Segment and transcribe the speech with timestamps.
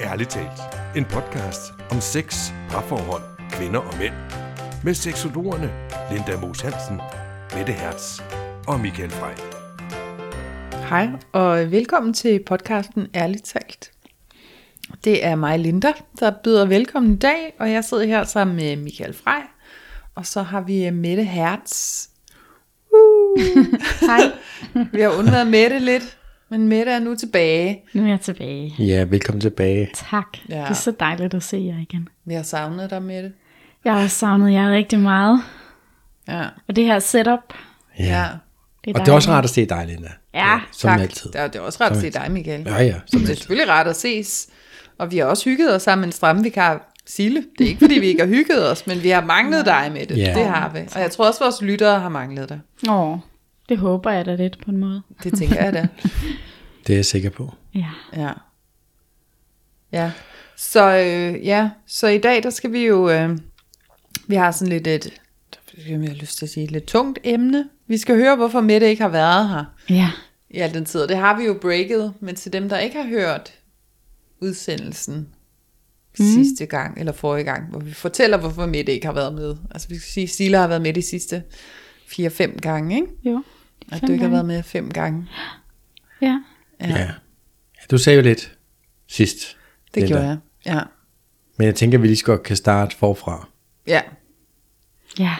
[0.00, 0.60] Ærligt talt.
[0.96, 4.14] En podcast om sex, parforhold, kvinder og mænd.
[4.84, 5.70] Med seksologerne
[6.10, 7.00] Linda Moos Hansen,
[7.56, 8.20] Mette Hertz
[8.66, 9.34] og Michael Frey.
[10.88, 13.92] Hej, og velkommen til podcasten Ærligt Talt.
[15.04, 18.76] Det er mig, Linda, der byder velkommen i dag, og jeg sidder her sammen med
[18.76, 19.42] Michael Frey,
[20.14, 22.06] og så har vi Mette Hertz.
[22.92, 23.40] Uh.
[24.00, 24.20] Hej,
[24.92, 26.18] Vi har undværet Mette lidt,
[26.58, 27.82] men Mette er nu tilbage.
[27.92, 28.74] nu er jeg tilbage.
[28.78, 29.90] Ja, velkommen tilbage.
[30.10, 30.26] Tak.
[30.48, 30.56] Ja.
[30.56, 30.62] Ja.
[30.62, 32.08] Det er så dejligt at se jer igen.
[32.24, 33.32] Vi har savnet dig, Mette.
[33.84, 35.40] Jeg har savnet jer rigtig meget.
[36.28, 37.38] Ja, Og det her setup,
[37.98, 38.26] ja.
[38.84, 40.08] det er Og det er også rart at se dig, Linda.
[40.34, 41.00] Ja, Som tak.
[41.00, 41.30] altid.
[41.32, 42.62] Det er, det er også rart at se dig, Michael.
[42.66, 43.34] Ja, ja, som Det er altid.
[43.36, 44.48] selvfølgelig rart at ses,
[44.98, 47.44] og vi har også hygget os sammen med en stramvikar, Sille.
[47.58, 50.06] Det er ikke, fordi vi ikke har hygget os, men vi har manglet dig med
[50.06, 50.16] det.
[50.18, 50.34] Ja.
[50.38, 50.78] Det har vi.
[50.94, 52.60] Og jeg tror også, vores lyttere har manglet dig.
[52.88, 53.18] Åh,
[53.68, 55.02] det håber jeg da lidt på en måde.
[55.22, 55.88] Det tænker jeg da.
[56.86, 57.54] Det er jeg sikker på.
[57.74, 57.90] Ja.
[58.16, 58.32] Ja.
[59.92, 60.12] Ja.
[60.56, 63.38] Så øh, ja, så i dag der skal vi jo, øh,
[64.26, 65.20] vi har sådan lidt et,
[65.88, 67.68] jeg har lyst til at sige, et lidt tungt emne.
[67.86, 70.10] Vi skal høre, hvorfor Mette ikke har været her Ja.
[70.50, 71.00] i al den tid.
[71.02, 73.52] Og det har vi jo breaket, men til dem, der ikke har hørt
[74.40, 75.28] udsendelsen
[76.18, 76.24] mm.
[76.24, 79.56] sidste gang, eller forrige gang, hvor vi fortæller, hvorfor Mette ikke har været med.
[79.70, 81.42] Altså vi skal sige, at Sila har været med de sidste
[82.06, 83.08] 4-5 gange, ikke?
[83.24, 83.42] Jo.
[83.92, 84.32] At Fem du ikke har gange.
[84.32, 85.26] været med fem gange.
[86.20, 86.40] Ja.
[86.80, 87.10] Ja, Ja.
[87.90, 88.56] Du sagde jo lidt
[89.08, 89.56] sidst.
[89.94, 90.08] det Linda.
[90.08, 90.38] gjorde jeg.
[90.66, 90.80] Ja.
[91.58, 93.48] Men jeg tænker, at vi lige så godt kan starte forfra.
[93.86, 94.00] Ja,
[95.18, 95.36] Ja.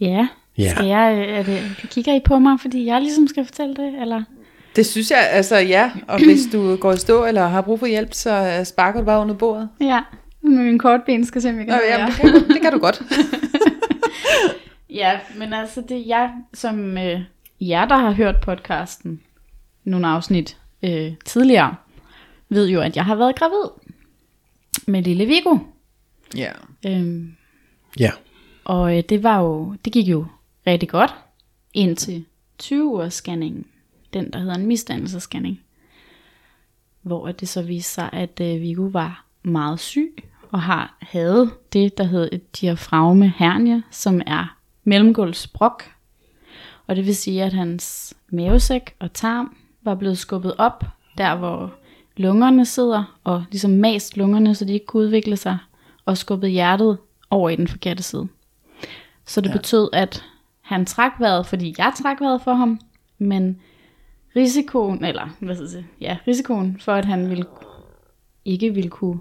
[0.00, 0.28] Ja.
[0.58, 0.70] Ja.
[0.74, 4.22] Skal jeg, er det, kigger I på mig, fordi jeg ligesom skal fortælle det, eller?
[4.76, 7.86] Det synes jeg, altså ja, og hvis du går i stå eller har brug for
[7.86, 9.68] hjælp, så øh, sparker du bare under bordet.
[9.80, 10.00] Ja.
[10.42, 12.72] Med min korte ben skal se, om jeg kan Nå, ja, det, kan, det kan
[12.72, 13.02] du godt.
[14.90, 17.20] Ja, men altså det er jeg, som øh,
[17.60, 19.20] jer, der har hørt podcasten,
[19.84, 21.74] nogle afsnit øh, tidligere,
[22.48, 23.70] ved jo, at jeg har været gravid
[24.86, 25.58] med lille Viggo.
[26.36, 26.52] Ja.
[26.86, 27.34] Øhm,
[27.98, 28.10] Ja.
[28.64, 30.26] og øh, det var jo, det gik jo
[30.66, 31.14] rigtig godt
[31.74, 32.24] indtil
[32.58, 33.64] 20 ugers scanningen,
[34.12, 35.60] den der hedder en misdannelsesscanning,
[37.02, 41.98] hvor det så viste sig, at øh, Viggo var meget syg og har havde det,
[41.98, 44.57] der hedder et diafragme hernie, som er
[44.88, 45.84] mellemgulvsbrok.
[46.86, 50.84] Og det vil sige, at hans mavesæk og tarm var blevet skubbet op,
[51.18, 51.74] der hvor
[52.16, 55.58] lungerne sidder, og ligesom mast lungerne, så de ikke kunne udvikle sig,
[56.04, 56.98] og skubbet hjertet
[57.30, 58.28] over i den forkerte side.
[59.24, 59.56] Så det ja.
[59.56, 60.24] betød, at
[60.60, 62.80] han trak vejret, fordi jeg trak vejret for ham,
[63.18, 63.60] men
[64.36, 67.44] risikoen, eller hvad skal jeg sige, ja, risikoen for, at han ville,
[68.44, 69.20] ikke ville kunne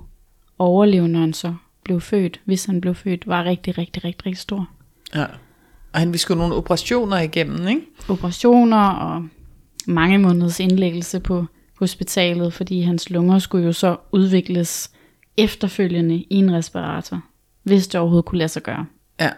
[0.59, 4.37] overleve, når han så blev født, hvis han blev født, var rigtig, rigtig, rigtig, rigtig
[4.37, 4.69] stor.
[5.15, 5.25] ja.
[5.97, 7.81] Og han vi skulle nogle operationer igennem, ikke?
[8.09, 9.27] Operationer og
[9.87, 11.45] mange måneders indlæggelse på
[11.79, 14.91] hospitalet, fordi hans lunger skulle jo så udvikles
[15.37, 17.21] efterfølgende i en respirator,
[17.63, 18.85] hvis det overhovedet kunne lade sig gøre.
[19.19, 19.29] Ja.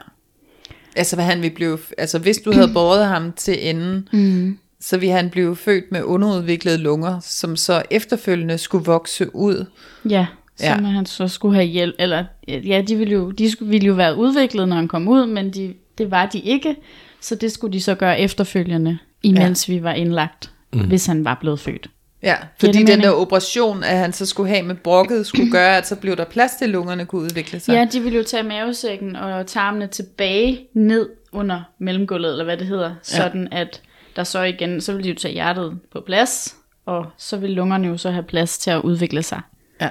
[0.95, 4.57] Altså, hvad han ville blive, altså hvis du havde båret ham til enden, mm.
[4.79, 9.65] så ville han blive født med underudviklede lunger, som så efterfølgende skulle vokse ud.
[10.09, 10.25] Ja,
[10.55, 10.89] som ja.
[10.89, 14.17] han så skulle have hjælp, eller ja, de ville jo, de skulle, ville jo være
[14.17, 16.75] udviklet, når han kom ud, men de, det var de ikke,
[17.21, 19.73] så det skulle de så gøre efterfølgende, imens ja.
[19.73, 20.87] vi var indlagt, mm.
[20.87, 21.87] hvis han var blevet født.
[22.23, 23.03] Ja, fordi den mening?
[23.03, 26.25] der operation, at han så skulle have med brokket, skulle gøre, at så blev der
[26.25, 27.73] plads til, at lungerne kunne udvikle sig.
[27.73, 32.67] Ja, de ville jo tage mavesækken og tarmene tilbage ned under mellemgulvet, eller hvad det
[32.67, 33.81] hedder, sådan at
[34.15, 36.55] der så igen, så ville de jo tage hjertet på plads,
[36.85, 39.41] og så ville lungerne jo så have plads til at udvikle sig.
[39.81, 39.89] ja.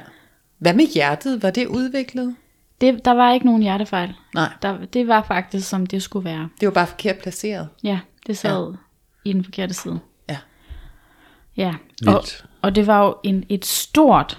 [0.58, 1.42] Hvad med hjertet?
[1.42, 2.36] Var det udviklet?
[2.80, 4.14] Det, der var ikke nogen hjertefejl.
[4.34, 6.48] Nej, Der, det var faktisk, som det skulle være.
[6.60, 7.68] det var bare forkert placeret.
[7.82, 8.76] Ja, det sad ja.
[9.30, 10.00] i den forkerte side.
[10.28, 10.38] Ja.
[11.56, 11.74] Ja,
[12.06, 12.44] og, Vildt.
[12.62, 14.38] og det var jo en, et stort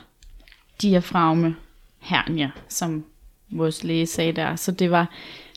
[0.82, 1.56] diafragme
[2.00, 3.06] hernie, som
[3.52, 4.56] vores læge sagde der.
[4.56, 5.10] Så det var,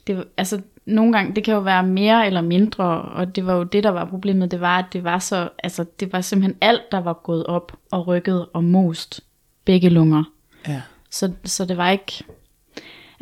[0.06, 3.54] det var, altså nogle gange, det kan jo være mere eller mindre, og det var
[3.54, 6.58] jo det, der var problemet, det var, at det var så, altså det var simpelthen
[6.60, 9.20] alt, der var gået op og rykket og most
[9.64, 10.24] begge lunger.
[10.68, 10.82] Ja.
[11.10, 12.24] Så, så det var ikke,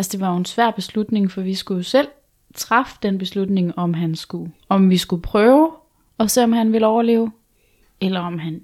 [0.01, 2.09] altså det var jo en svær beslutning, for vi skulle jo selv
[2.55, 5.71] træffe den beslutning, om han skulle, om vi skulle prøve
[6.19, 7.33] og se, om han ville overleve,
[8.01, 8.61] eller om han,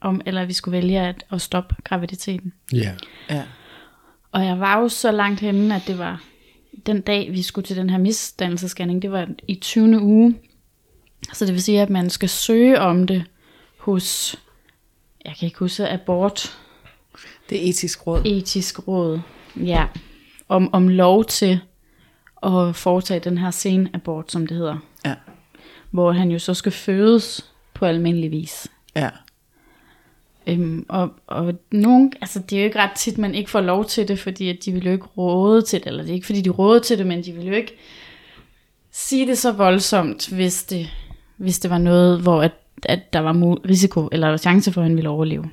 [0.00, 2.52] om, eller vi skulle vælge at, at stoppe graviditeten.
[2.72, 2.92] Ja.
[3.30, 3.42] Ja.
[4.32, 6.22] Og jeg var jo så langt henne, at det var
[6.86, 10.00] den dag, vi skulle til den her misdannelsescanning, det var i 20.
[10.00, 10.34] uge.
[11.32, 13.24] Så det vil sige, at man skal søge om det
[13.78, 14.36] hos,
[15.24, 16.58] jeg kan ikke huske, abort
[17.50, 18.22] Det er etisk råd.
[18.26, 19.20] etisk råd,
[19.56, 19.86] ja,
[20.48, 21.60] om, om lov til
[22.42, 24.76] at foretage den her senabort, som det hedder.
[25.04, 25.14] Ja.
[25.90, 28.68] Hvor han jo så skal fødes på almindelig vis.
[28.96, 29.10] Ja.
[30.46, 33.84] Øhm, og, og nogen, altså det er jo ikke ret tit, man ikke får lov
[33.84, 36.26] til det, fordi at de vil jo ikke råde til det, eller det er ikke
[36.26, 37.78] fordi, de råder til det, men de vil jo ikke
[38.90, 40.90] sige det så voldsomt, hvis det,
[41.36, 42.52] hvis det var noget, hvor at,
[42.82, 45.50] at der var risiko, eller chance for, at han ville overleve.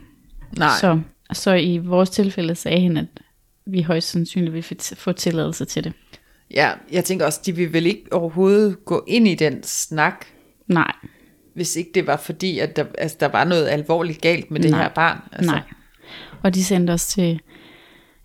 [0.58, 0.70] Nej.
[0.80, 1.00] Så,
[1.34, 3.06] så i vores tilfælde sagde han, at
[3.66, 4.64] vi højst sandsynligt vil
[4.96, 5.94] få- tilladelse til det.
[6.54, 10.26] Ja, jeg tænker også, de vil vel ikke overhovedet gå ind i den snak,
[10.68, 10.92] Nej,
[11.54, 14.72] hvis ikke det var fordi, at der, altså, der var noget alvorligt galt med det
[14.72, 14.82] Nej.
[14.82, 15.18] her barn.
[15.32, 15.62] Altså, Nej.
[16.44, 17.40] Og de sendte os til,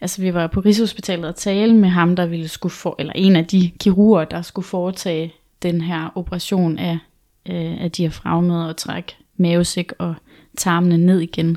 [0.01, 3.37] altså vi var på Rigshospitalet og tale med ham, der ville skulle få, eller en
[3.37, 6.99] af de kirurger, der skulle foretage den her operation af,
[7.49, 10.15] øh, af diafragmet og trække mavesæk og
[10.57, 11.57] tarmene ned igen.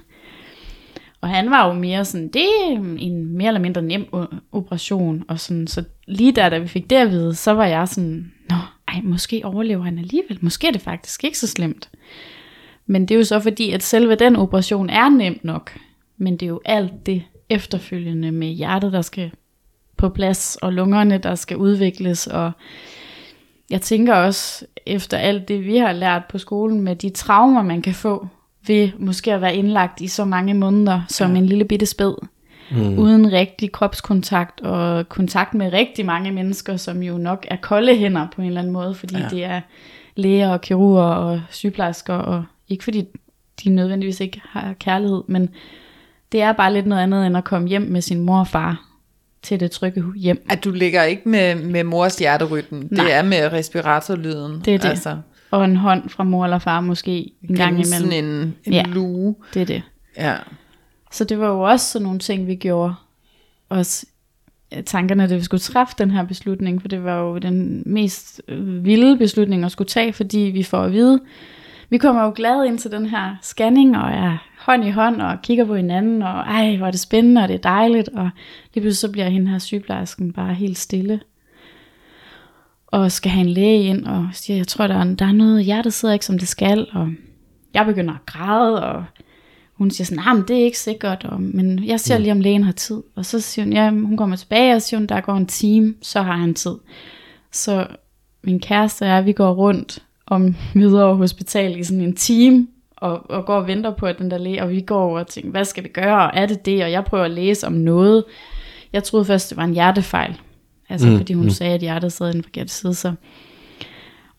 [1.24, 4.06] Og han var jo mere sådan, det er en mere eller mindre nem
[4.52, 7.88] operation, og sådan, så lige der, da vi fik det at vide, så var jeg
[7.88, 8.56] sådan, nå,
[8.88, 11.90] ej, måske overlever han alligevel, måske er det faktisk ikke så slemt.
[12.86, 15.78] Men det er jo så fordi, at selve den operation er nemt nok,
[16.18, 19.31] men det er jo alt det efterfølgende med hjertet, der skal
[19.98, 22.52] på plads, og lungerne, der skal udvikles, og
[23.69, 27.81] jeg tænker også, efter alt det, vi har lært på skolen, med de traumer, man
[27.81, 28.28] kan få
[28.68, 31.38] ved måske at være indlagt i så mange måneder, som ja.
[31.38, 32.13] en lille bitte spæd,
[32.71, 32.98] mm.
[33.00, 38.27] uden rigtig kropskontakt, og kontakt med rigtig mange mennesker, som jo nok er kolde hænder
[38.36, 39.27] på en eller anden måde, fordi ja.
[39.30, 39.62] det er
[40.15, 43.06] læger og kirurger og sygeplejersker, og ikke fordi
[43.63, 45.50] de nødvendigvis ikke har kærlighed, men
[46.31, 48.89] det er bare lidt noget andet, end at komme hjem med sin mor og far
[49.42, 50.45] til det trygge hjem.
[50.50, 52.75] At du ligger ikke med, med mors hjerterytm.
[52.75, 53.06] Nej.
[53.06, 54.62] Det er med respiratorlyden.
[54.66, 54.89] Det er det.
[54.89, 55.18] Altså,
[55.54, 58.12] Og en hånd fra mor eller far måske en gang imellem.
[58.12, 58.84] sådan en, en Ja.
[58.88, 59.36] luge.
[59.54, 59.82] Det er det.
[60.18, 60.36] Ja.
[61.12, 62.94] Så det var jo også sådan nogle ting, vi gjorde.
[63.70, 64.06] Også
[64.86, 68.86] tankerne, da vi skulle træffe den her beslutning, for det var jo den mest øh,
[68.86, 71.20] vilde beslutning at skulle tage, fordi vi får at vide,
[71.90, 75.42] vi kommer jo glade ind til den her scanning, og er hånd i hånd, og
[75.44, 78.30] kigger på hinanden, og ej, hvor er det spændende, og det er dejligt, og
[78.74, 81.20] lige pludselig så bliver hende her sygeplejersken bare helt stille,
[82.94, 85.66] og skal have en læge ind, og siger, jeg tror, der er, der er noget,
[85.66, 87.10] hjertet sidder ikke, som det skal, og
[87.74, 89.04] jeg begynder at græde, og
[89.74, 92.40] hun siger sådan, nah, men det er ikke sikkert, og, men jeg ser lige, om
[92.40, 93.01] lægen har tid.
[93.16, 95.95] Og så siger hun, ja, hun kommer tilbage, og siger hun, der går en time,
[96.01, 96.75] så har han tid.
[97.51, 97.88] Så
[98.44, 102.68] min kæreste og jeg, vi går rundt om videre hospital i sådan en time,
[102.98, 105.28] og, og går og venter på, at den der læge, og vi går over og
[105.28, 107.74] tænker, hvad skal vi gøre, og er det det, og jeg prøver at læse om
[107.74, 108.24] noget.
[108.94, 110.40] Jeg troede først, det var en hjertefejl,
[110.89, 111.50] altså mm, fordi hun mm.
[111.50, 113.13] sagde, at hjertet sad i den forkerte side, så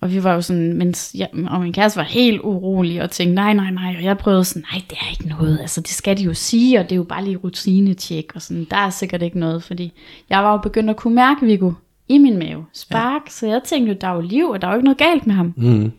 [0.04, 3.34] og vi var jo sådan, mens jeg, og min kæreste var helt urolig og tænkte,
[3.34, 6.18] nej, nej, nej, og jeg prøvede sådan, nej, det er ikke noget, altså det skal
[6.18, 9.22] de jo sige, og det er jo bare lige rutinecheck, og sådan, der er sikkert
[9.22, 9.92] ikke noget, fordi
[10.30, 11.72] jeg var jo begyndt at kunne mærke Viggo
[12.08, 13.30] i min mave, spark, ja.
[13.30, 15.26] så jeg tænkte jo, der er jo liv, og der er jo ikke noget galt
[15.26, 15.54] med ham.
[15.56, 15.92] Mm.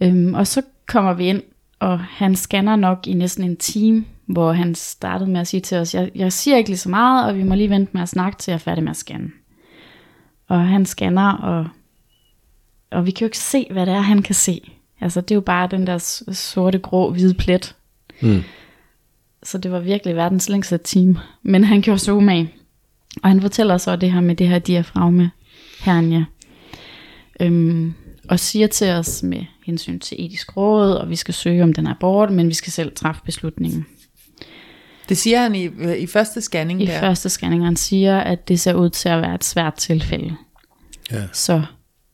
[0.00, 1.42] Øhm, og så kommer vi ind,
[1.78, 5.78] og han scanner nok i næsten en time, hvor han startede med at sige til
[5.78, 8.08] os, jeg, jeg siger ikke lige så meget, og vi må lige vente med at
[8.08, 9.30] snakke, til jeg er færdig med at scanne.
[10.48, 11.68] Og han scanner, og,
[12.90, 14.72] og vi kan jo ikke se, hvad det er, han kan se.
[15.00, 15.98] Altså, det er jo bare den der
[16.32, 17.76] sorte, grå, hvide plet.
[18.20, 18.42] Mm.
[19.42, 21.20] Så det var virkelig verdens længste time.
[21.42, 22.54] Men han gjorde så umage.
[23.22, 25.30] Og han fortæller så det her med det her diafragme
[25.80, 26.24] hernia.
[27.40, 27.94] Øhm,
[28.28, 31.86] og siger til os med hensyn til etisk råd, og vi skal søge om den
[31.86, 33.86] abort, men vi skal selv træffe beslutningen.
[35.10, 37.00] Det siger han i, i første scanning I der.
[37.00, 40.36] første scanning, han siger, at det ser ud til at være et svært tilfælde.
[41.12, 41.22] Ja.
[41.32, 41.62] Så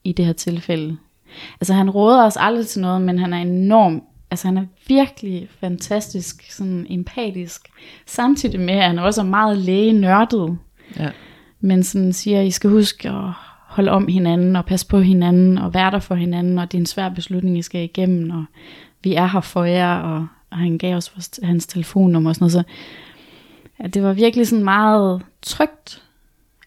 [0.04, 0.96] i det her tilfælde.
[1.60, 5.48] Altså han råder os aldrig til noget, men han er enorm, altså han er virkelig
[5.60, 7.68] fantastisk, sådan empatisk.
[8.06, 10.58] Samtidig med, at han også er meget lægenørdet.
[10.98, 11.10] Ja.
[11.60, 13.32] Men sådan siger, I skal huske at
[13.66, 16.82] holde om hinanden, og passe på hinanden, og være der for hinanden, og det er
[16.82, 18.44] en svær beslutning, I skal igennem, og
[19.02, 20.26] vi er her for jer, og,
[20.56, 22.62] og han gav os vores, hans telefonnummer og sådan noget, så
[23.82, 26.02] ja, det var virkelig sådan meget trygt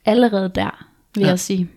[0.06, 1.28] allerede der, vil Ja.
[1.28, 1.70] jeg sige.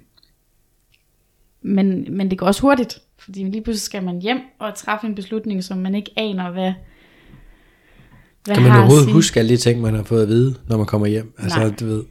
[1.63, 5.15] Men, men det går også hurtigt, fordi lige pludselig skal man hjem og træffe en
[5.15, 6.73] beslutning, som man ikke aner, hvad,
[8.45, 9.15] hvad Kan man overhovedet sige.
[9.15, 11.35] huske alle de ting, man har fået at vide, når man kommer hjem?
[11.39, 11.75] Altså, Nej.
[11.81, 12.05] du ved,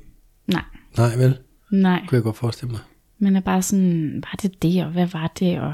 [0.48, 0.64] Nej,
[0.98, 1.38] nej vel?
[1.72, 2.02] nej.
[2.08, 2.82] Kunne jeg godt forestille mig.
[3.20, 5.74] Men er bare sådan, var det det, og hvad var det, og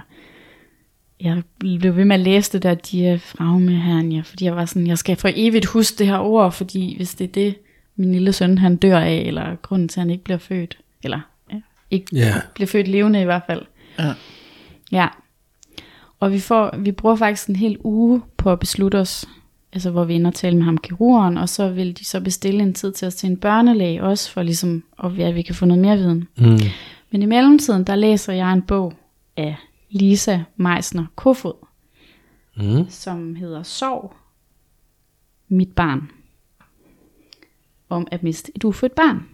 [1.22, 4.98] jeg blev ved med at læse det der diafragme hernia, fordi jeg var sådan, jeg
[4.98, 7.56] skal for evigt huske det her ord, fordi hvis det er det,
[7.96, 11.20] min lille søn han dør af, eller grunden til, at han ikke bliver født, eller
[11.54, 11.56] ja,
[11.92, 12.34] ikke Ja.
[12.56, 13.62] bliver født levende i hvert fald.
[14.00, 14.14] Ja.
[14.92, 15.08] Ja.
[16.20, 19.26] Og vi, får, vi bruger faktisk en hel uge på at beslutte os,
[19.74, 22.64] altså hvor vi ender og tale med ham kirurgen, og så vil de så bestille
[22.64, 25.66] en tid til os til en børnelæge også, for ligesom, at, at vi kan få
[25.66, 26.28] noget mere viden.
[26.38, 26.60] Mm.
[27.12, 28.94] Men i mellemtiden, der læser jeg en bog
[29.38, 29.56] af
[29.90, 31.54] Lisa Meisner Kofod,
[32.58, 32.90] Mm.
[32.90, 34.14] som hedder Sorg.
[35.50, 36.12] mit barn.
[37.90, 39.26] Om at miste et ufødt barn.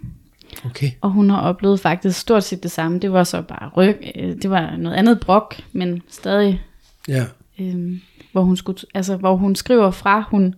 [0.66, 0.92] Okay.
[1.02, 3.00] Og hun har oplevet faktisk stort set det samme.
[3.00, 4.12] Det var så bare ryg.
[4.16, 6.62] øh, Det var noget andet brok, men stadig
[7.08, 7.26] Ja.
[7.60, 10.56] øhm, hvor, hun skulle, altså, hvor hun skriver fra, hun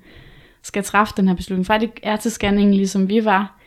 [0.62, 1.66] skal træffe den her beslutning.
[1.66, 3.60] Fra de er til scanningen, ligesom vi var,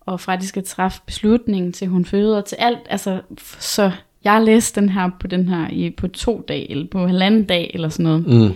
[0.00, 2.78] og fra de skal træffe beslutningen til hun føder, til alt.
[2.90, 3.22] Altså,
[3.58, 3.92] så
[4.24, 7.70] jeg læste den her på den her i, på to dage, eller på halvanden dag,
[7.74, 8.54] eller sådan noget, Mm.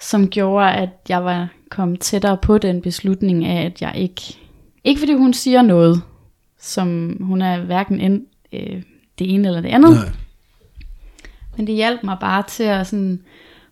[0.00, 4.22] som gjorde, at jeg var kommet tættere på den beslutning af, at jeg ikke,
[4.84, 6.02] ikke fordi hun siger noget,
[6.60, 8.22] som hun er hverken end,
[8.52, 8.82] øh,
[9.18, 10.08] det ene eller det andet, Nej.
[11.56, 13.20] men det hjalp mig bare til at sådan,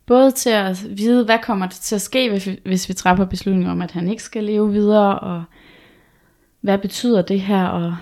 [0.07, 3.25] både til at vide, hvad kommer der til at ske, hvis vi, hvis vi træffer
[3.25, 5.45] beslutning om, at han ikke skal leve videre, og
[6.61, 7.97] hvad betyder det her, og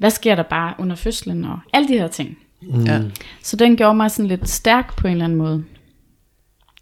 [0.00, 2.38] hvad sker der bare under fødslen, og alle de her ting.
[2.62, 2.84] Mm.
[2.84, 3.00] Ja.
[3.42, 5.64] Så den gjorde mig sådan lidt stærk på en eller anden måde.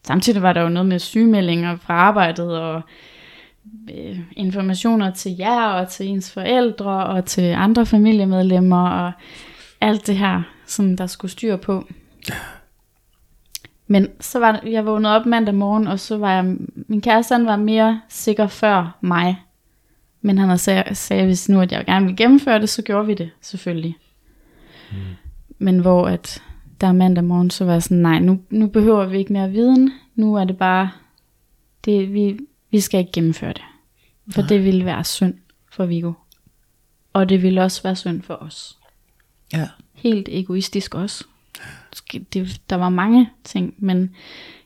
[0.07, 2.83] Samtidig var der jo noget med sygemeldinger fra arbejdet, og
[3.95, 9.13] øh, informationer til jer, og til ens forældre, og til andre familiemedlemmer, og
[9.81, 11.85] alt det her, som der skulle styr på.
[13.87, 16.57] Men så var jeg vågnet op mandag morgen, og så var jeg,
[16.89, 19.37] min kæreste han var mere sikker før mig.
[20.21, 23.07] Men han havde sag, sagde, hvis nu at jeg gerne ville gennemføre det, så gjorde
[23.07, 23.97] vi det selvfølgelig.
[24.93, 24.97] Mm.
[25.59, 26.43] Men hvor at
[26.81, 29.93] der mandag morgen, så var jeg sådan, nej, nu, nu behøver vi ikke mere viden.
[30.15, 30.91] Nu er det bare,
[31.85, 32.39] det, vi,
[32.71, 33.63] vi skal ikke gennemføre det.
[34.31, 35.35] For det ville være synd
[35.73, 36.13] for Viggo.
[37.13, 38.79] Og det ville også være synd for os
[39.53, 39.69] Ja.
[39.95, 41.25] helt egoistisk også.
[42.33, 44.15] Det, der var mange ting, men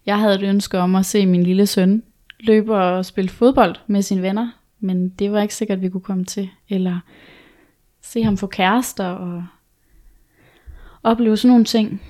[0.06, 2.02] jeg havde et ønske om at se min lille søn
[2.40, 4.50] løbe og spille fodbold med sine venner,
[4.82, 6.48] men det var ikke sikkert, at vi kunne komme til.
[6.68, 7.00] Eller
[8.02, 9.44] se ham få kærester og
[11.02, 12.02] opleve sådan nogle ting.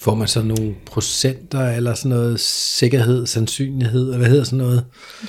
[0.00, 4.84] Får man så nogle procenter, eller sådan noget sikkerhed, sandsynlighed, eller hvad hedder sådan noget,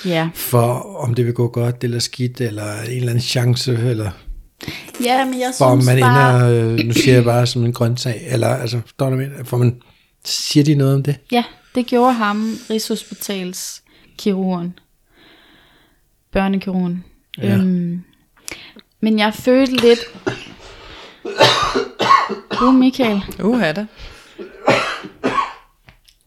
[0.05, 4.12] Ja, for om det vil gå godt eller skidt, eller en eller anden chance, eller
[5.03, 6.62] ja men jeg for synes man bare...
[6.62, 9.57] ender, øh, nu siger jeg bare som en grøntsag, eller altså, står der med, får
[9.57, 9.81] man,
[10.25, 11.15] siger de noget om det?
[11.31, 11.43] Ja,
[11.75, 13.83] det gjorde ham, Rigshospitals
[14.17, 14.74] kirurgen.
[16.31, 17.05] Børnekirurgen.
[17.38, 17.55] Ja.
[17.55, 18.03] Øhm,
[19.01, 20.00] men jeg følte lidt...
[22.62, 23.21] Uh, Michael.
[23.43, 23.86] Uha da.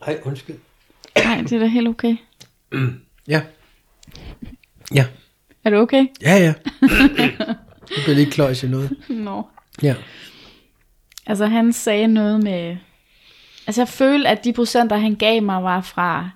[0.06, 0.56] Nej, undskyld.
[1.24, 2.16] Nej, det er da helt okay.
[3.28, 3.42] Ja.
[4.94, 5.06] Ja.
[5.64, 6.06] Er du okay?
[6.22, 6.54] Ja, ja.
[7.96, 8.96] Jeg bliver lige kløjs i noget.
[9.08, 9.46] Nå.
[9.82, 9.94] Ja.
[11.26, 12.76] Altså han sagde noget med...
[13.66, 16.30] Altså jeg følte, at de procenter, han gav mig, var fra...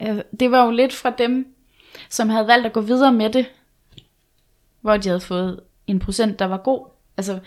[0.00, 1.46] Altså, det var jo lidt fra dem,
[2.10, 3.46] som havde valgt at gå videre med det.
[4.80, 6.86] Hvor de havde fået en procent, der var god.
[7.16, 7.38] Altså,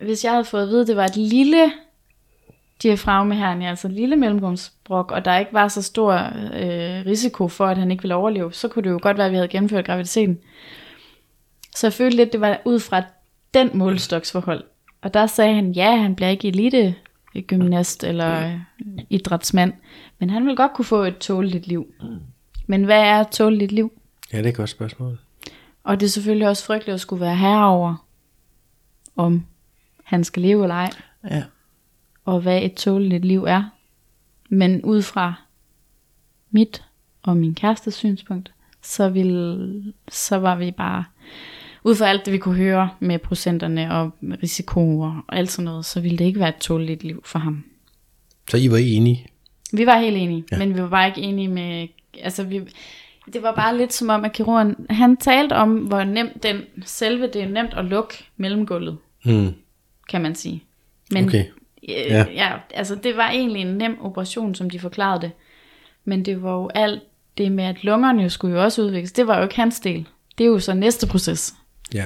[0.00, 1.72] hvis jeg havde fået at vide, at det var et lille
[2.82, 6.12] diafragme her, altså et lille mellemrumsbrok, og der ikke var så stor
[6.54, 9.32] øh, risiko for, at han ikke ville overleve, så kunne det jo godt være, at
[9.32, 10.38] vi havde gennemført graviditeten.
[11.76, 13.02] Så jeg følte lidt, det var ud fra
[13.54, 14.64] den målstoksforhold.
[15.02, 16.94] Og der sagde han, ja, han bliver ikke elite
[17.46, 18.58] gymnast eller øh,
[19.10, 19.72] idrætsmand,
[20.18, 21.86] men han vil godt kunne få et tåleligt liv.
[22.70, 23.92] Men hvad er et tåleligt liv?
[24.32, 25.18] Ja, det er et godt spørgsmål.
[25.84, 28.06] Og det er selvfølgelig også frygteligt at skulle være herover,
[29.16, 29.46] om
[30.04, 30.90] han skal leve eller ej,
[31.30, 31.42] Ja.
[32.24, 33.64] og hvad et tåleligt liv er.
[34.48, 35.34] Men ud fra
[36.50, 36.84] mit
[37.22, 41.04] og min kærestes synspunkt, så, ville, så var vi bare,
[41.84, 44.10] ud fra alt det vi kunne høre med procenterne og
[44.42, 47.64] risiko og alt sådan noget, så ville det ikke være et tåleligt liv for ham.
[48.50, 49.26] Så I var enige?
[49.72, 50.58] Vi var helt enige, ja.
[50.58, 51.88] men vi var bare ikke enige med,
[52.22, 52.60] altså vi,
[53.32, 57.26] det var bare lidt som om, at kirurgen, han talte om, hvor nemt den, selve
[57.26, 59.54] det er nemt at lukke mellemgulvet, Mm.
[60.08, 60.64] kan man sige.
[61.10, 61.44] Men Okay.
[61.88, 62.24] øh, Ja.
[62.34, 62.52] ja.
[62.74, 65.30] altså det var egentlig en nem operation, som de forklarede det.
[66.04, 67.02] Men det var jo alt
[67.38, 69.12] det med, at lungerne jo skulle jo også udvikles.
[69.12, 70.06] Det var jo ikke hans del.
[70.38, 71.54] Det er jo så næste proces.
[71.94, 72.04] Ja.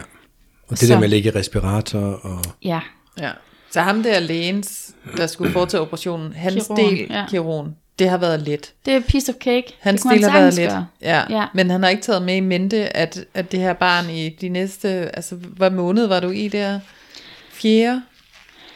[0.63, 2.45] Og det Så- der med at ligge i respirator og...
[2.65, 2.81] Ja,
[3.21, 3.31] ja.
[3.71, 7.27] Så ham der lægens, der skulle foretage operationen, hans Kirurgen, del, ja.
[7.31, 8.73] kirurgen, det har været let.
[8.87, 9.75] det er piece of cake.
[9.81, 10.87] Hans det del han har været let.
[11.03, 11.23] Ja.
[11.31, 11.47] Ja.
[11.55, 14.49] Men han har ikke taget med i mente, at, at det her barn i de
[14.49, 16.81] næste, altså hvad måned var du i der?
[17.53, 18.03] Fjerde?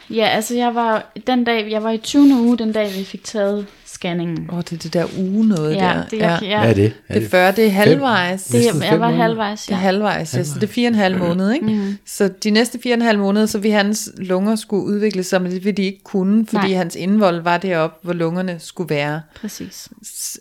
[0.09, 2.35] Ja, altså jeg var den dag, jeg var i 20.
[2.35, 3.65] uge, den dag vi fik taget
[3.97, 4.49] scanningen.
[4.49, 6.05] Åh, oh, det er det der uge noget Ja, der.
[6.07, 6.37] det, ja.
[6.41, 6.93] ja, Hvad er det?
[7.07, 8.43] Er Det er 40, det er halvvejs.
[8.43, 9.81] det, Næsten jeg, var halvvejs, Det er ja.
[9.81, 11.65] halvvejs, ja, så det er fire og en halv måned, ikke?
[11.65, 11.97] Mm.
[12.05, 15.41] Så de næste fire og en halv måned, så vil hans lunger skulle udvikle sig,
[15.41, 16.73] men det vil de ikke kunne, fordi Nej.
[16.77, 19.21] hans indvold var deroppe, hvor lungerne skulle være.
[19.41, 19.89] Præcis.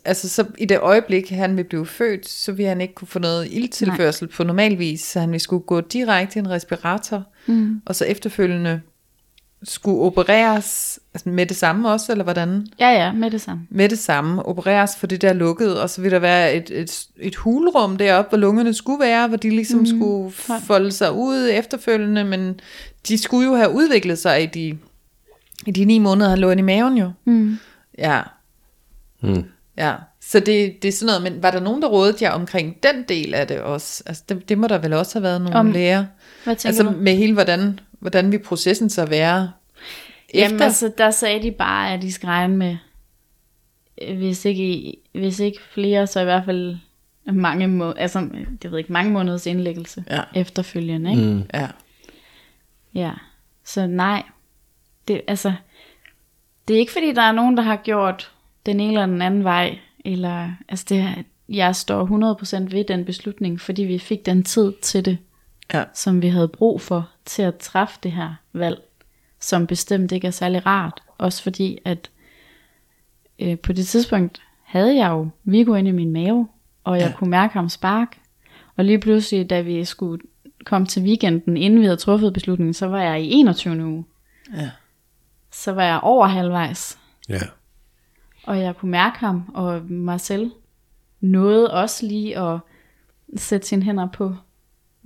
[0.05, 3.19] Altså så i det øjeblik, han vil blive født, så vil han ikke kunne få
[3.19, 7.81] noget ildtilførsel på normal vis, så han vil skulle gå direkte i en respirator, Mm.
[7.87, 8.81] og så efterfølgende
[9.63, 12.67] skulle opereres altså med det samme også, eller hvordan?
[12.81, 13.67] Ja, ja, med det samme.
[13.71, 17.07] Med det samme, opereres for det der lukkede, og så vil der være et, et,
[17.19, 19.87] et hulrum deroppe, hvor lungerne skulle være, hvor de ligesom mm.
[19.87, 20.33] skulle
[20.67, 22.61] folde sig ud efterfølgende, men
[23.09, 24.79] de skulle jo have udviklet sig i de,
[25.67, 27.11] i de ni måneder, han lå inde i maven jo.
[27.25, 27.59] Mm.
[27.99, 28.23] Ja,
[29.23, 29.45] Mm.
[29.79, 29.95] ja.
[30.21, 33.05] Så det, det er sådan noget, men var der nogen, der rådede jer omkring den
[33.09, 34.03] del af det også?
[34.07, 36.05] Altså det, det må der vel også have været nogle Om- Om, læger.
[36.45, 36.99] Hvad tænker Altså du?
[37.01, 39.51] med hele, hvordan, hvordan vi processen så være
[40.35, 40.65] Jamen efter.
[40.65, 42.77] altså, der sagde de bare, at de skal regne med,
[44.03, 46.77] øh, hvis ikke, hvis ikke flere, så i hvert fald
[47.33, 48.29] mange må, altså,
[48.63, 50.23] det ved ikke, mange måneders indlæggelse Ja.
[50.35, 51.23] efterfølgende, ikke?
[51.23, 51.43] Mm.
[51.55, 51.69] Ja.
[52.95, 53.13] Ja,
[53.65, 54.23] så nej.
[55.09, 55.53] Det, altså,
[56.69, 58.33] det er ikke fordi, der er nogen, der har gjort
[58.67, 59.79] den ene eller den anden vej.
[60.05, 62.35] Eller, altså det, jeg står
[62.67, 65.19] 100% ved den beslutning, fordi vi fik den tid til det,
[65.75, 65.85] Ja.
[65.95, 68.83] som vi havde brug for til at træffe det her valg,
[69.41, 71.03] som bestemt ikke er særlig rart.
[71.19, 72.11] Også fordi, at
[73.39, 76.49] øh, på det tidspunkt havde jeg jo Viggo inde i min mave,
[76.85, 77.17] og jeg Ja.
[77.17, 78.19] kunne mærke ham spark.
[78.77, 80.23] Og lige pludselig, da vi skulle
[80.65, 83.85] komme til weekenden, inden vi havde truffet beslutningen, så var jeg i 21.
[83.87, 84.05] uge.
[84.57, 84.71] Ja.
[85.53, 87.39] Så var jeg over halvvejs, Ja.
[88.45, 90.53] og jeg kunne mærke ham, og Marcel
[91.21, 92.59] nåede også lige at
[93.37, 94.35] sætte sine hænder på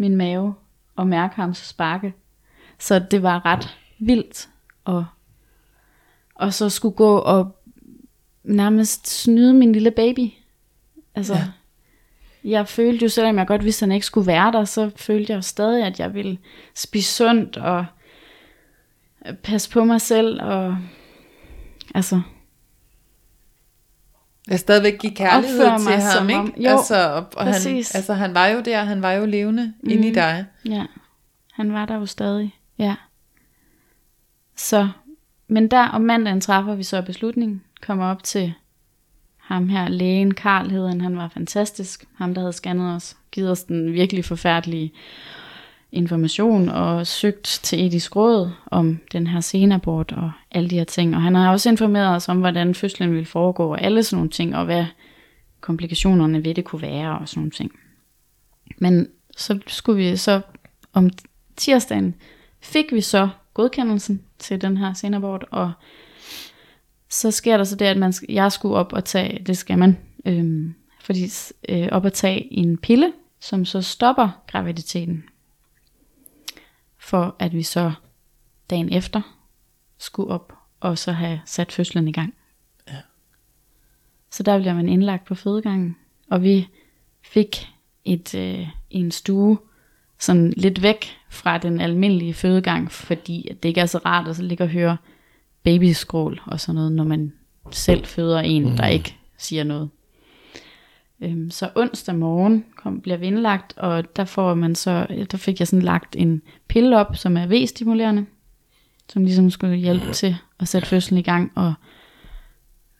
[0.01, 0.55] min mave,
[0.97, 2.15] og mærke ham sparke.
[2.79, 4.49] Så det var ret vildt,
[4.85, 5.07] og,
[6.35, 7.57] og så skulle gå og
[8.45, 10.31] nærmest snyde min lille baby.
[11.15, 11.41] Altså, Ja.
[12.45, 12.51] ja.
[12.51, 15.33] jeg følte jo, selvom jeg godt vidste, at han ikke skulle være der, så følte
[15.33, 16.39] jeg jo stadig, at jeg ville
[16.75, 17.87] spise sundt, og
[19.43, 20.77] passe på mig selv, og
[21.95, 22.21] altså,
[24.51, 25.81] Jeg stadigvæk give kærlighed til ham,
[26.17, 26.41] som ikke?
[26.41, 27.95] om- Jo, altså, og, og han, præcis.
[27.95, 29.91] altså, han var jo der, han var jo levende mm.
[29.91, 30.45] inde i dig.
[30.65, 30.85] Ja,
[31.53, 32.55] han var der jo stadig.
[32.79, 32.95] Ja.
[34.57, 34.89] Så,
[35.49, 38.55] men der om mandagen træffer vi så beslutningen, kommer op til
[39.39, 43.51] ham her, lægen, Karl hed han, han var fantastisk, ham der havde scannet os, givet
[43.51, 44.93] os den virkelig forfærdelige
[45.93, 51.17] information og søgt til etisk råd om den her senabort og alle de her ting.
[51.17, 54.31] Og han har også informeret os om, hvordan fødslen ville foregå og alle sådan nogle
[54.31, 54.85] ting, og hvad
[55.61, 57.73] komplikationerne ved det kunne være og sådan nogle ting.
[58.79, 60.41] Men så skulle vi så
[60.93, 61.11] om
[61.57, 62.15] tirsdagen
[62.61, 65.73] fik vi så godkendelsen til den her senabort, og
[67.09, 69.99] så sker der så det, at man, jeg skulle op og tage, det skal man,
[70.27, 71.31] øhm, fordi
[71.69, 75.25] øh, op og tage en pille, som så stopper graviditeten,
[77.11, 77.93] for at vi så
[78.71, 79.23] dagen efter
[79.99, 82.35] skulle op og så have sat fødslen i gang.
[82.89, 82.97] Ja.
[84.31, 85.97] Så der bliver man indlagt på fødegangen,
[86.31, 86.69] og vi
[87.23, 87.69] fik
[88.05, 89.59] et, øh, en stue
[90.19, 94.37] sådan lidt væk fra den almindelige fødegang, fordi at det ikke er så rart at
[94.37, 94.97] så ligge og høre
[95.63, 97.33] babyskrål og sådan noget, når man
[97.71, 99.91] selv føder en, der ikke siger noget.
[101.23, 105.59] Øhm, så onsdag morgen kom, bliver vi indlagt, og der får man så, der fik
[105.59, 108.27] jeg sådan lagt en pille op, som er V-stimulerende,
[109.09, 111.75] som ligesom skulle hjælpe til at sætte fødslen i gang, og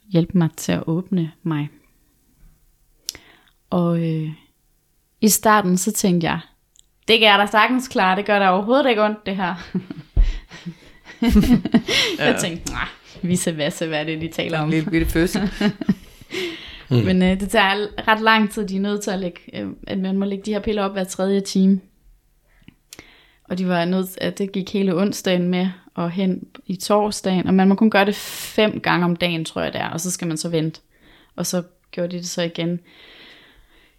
[0.09, 1.69] hjælpe mig til at åbne mig.
[3.71, 4.31] Og øh,
[5.21, 6.41] i starten så tænkte jeg,
[7.09, 9.55] det kan jeg da sagtens klare, det gør der overhovedet ikke ondt det her.
[12.19, 12.89] jeg tænkte, nej,
[13.23, 14.71] visse vasse, hvad er det, de taler om.
[14.71, 15.51] Lille bitte fødsel.
[16.91, 16.97] Mm.
[16.97, 19.99] Men øh, det tager ret lang tid, de er nødt til at lægge, øh, at
[19.99, 21.81] man må lægge de her piller op hver tredje time.
[23.45, 27.55] Og de var nødt at det gik hele onsdagen med og hen i torsdagen, og
[27.55, 30.11] man må kun gøre det fem gange om dagen, tror jeg det er, og så
[30.11, 30.81] skal man så vente.
[31.37, 32.81] Og så gjorde de det så igen,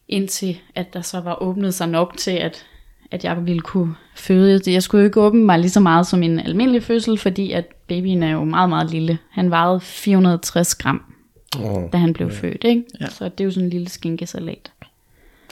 [0.08, 2.66] indtil at der så var åbnet sig nok til, at,
[3.12, 4.72] at jeg ville kunne føde.
[4.72, 7.66] Jeg skulle jo ikke åbne mig lige så meget som en almindelig fødsel, fordi at
[7.88, 9.18] babyen er jo meget, meget lille.
[9.30, 11.11] Han vejede 460 gram
[11.60, 11.92] Oh.
[11.92, 12.34] da han blev ja.
[12.34, 12.84] født, ikke?
[13.02, 13.08] Ja.
[13.08, 14.72] Så det er jo sådan en lille skinkesalat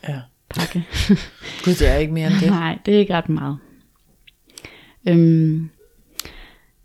[0.07, 0.19] Ja.
[0.49, 0.85] pakke.
[1.65, 2.49] Gud, det er ikke mere end det.
[2.49, 3.57] Nej, det er ikke ret meget.
[5.07, 5.69] Øhm,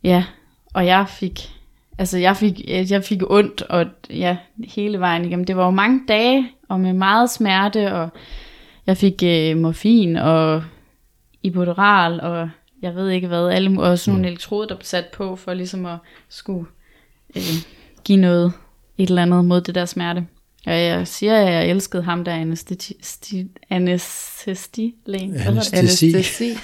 [0.03, 0.25] ja,
[0.75, 1.41] og jeg fik,
[1.99, 4.37] altså jeg fik, jeg fik ondt, og ja,
[4.69, 5.45] hele vejen igennem.
[5.45, 8.09] Det var jo mange dage, og med meget smerte, og
[8.87, 10.65] jeg fik øh, morfin, og
[11.43, 12.51] ibuteral, og
[12.83, 15.87] jeg ved ikke hvad, alle, og sådan nogle elektroder, der blev sat på, for ligesom
[15.87, 15.99] at
[16.29, 16.67] skulle
[17.37, 17.43] øh,
[18.05, 18.53] give noget,
[18.99, 20.27] et eller andet mod det der smerte.
[20.67, 23.47] Og jeg siger, at jeg elskede ham der anestesi, sti-
[25.39, 25.73] hedder det?
[25.75, 26.15] Anestesi.
[26.15, 26.51] Anestesi.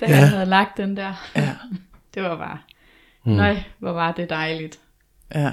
[0.00, 1.30] Da han havde lagt den der.
[1.36, 1.50] Ja.
[2.14, 2.58] Det var bare,
[3.24, 3.32] mm.
[3.32, 4.78] nej, hvor var det dejligt.
[5.34, 5.52] Ja.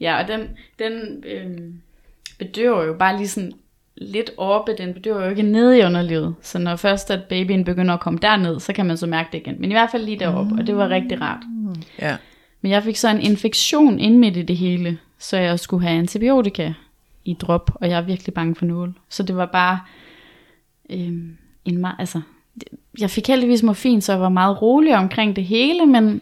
[0.00, 0.40] Ja, og den,
[0.78, 1.58] den øh,
[2.38, 3.52] bedøver jo bare lige sådan
[3.96, 6.34] lidt oppe, den bedøver jo ikke nede i underlivet.
[6.42, 9.38] Så når først at babyen begynder at komme derned, så kan man så mærke det
[9.38, 9.56] igen.
[9.60, 11.40] Men i hvert fald lige deroppe, og det var rigtig rart.
[11.98, 12.16] Ja.
[12.60, 15.98] Men jeg fik så en infektion ind midt i det hele, så jeg skulle have
[15.98, 16.72] antibiotika
[17.24, 18.94] i drop, og jeg er virkelig bange for nål.
[19.08, 19.80] Så det var bare
[20.90, 21.12] øh,
[21.64, 22.20] en meget, altså,
[23.00, 26.20] jeg fik heldigvis morfin, så jeg var meget rolig omkring det hele, men,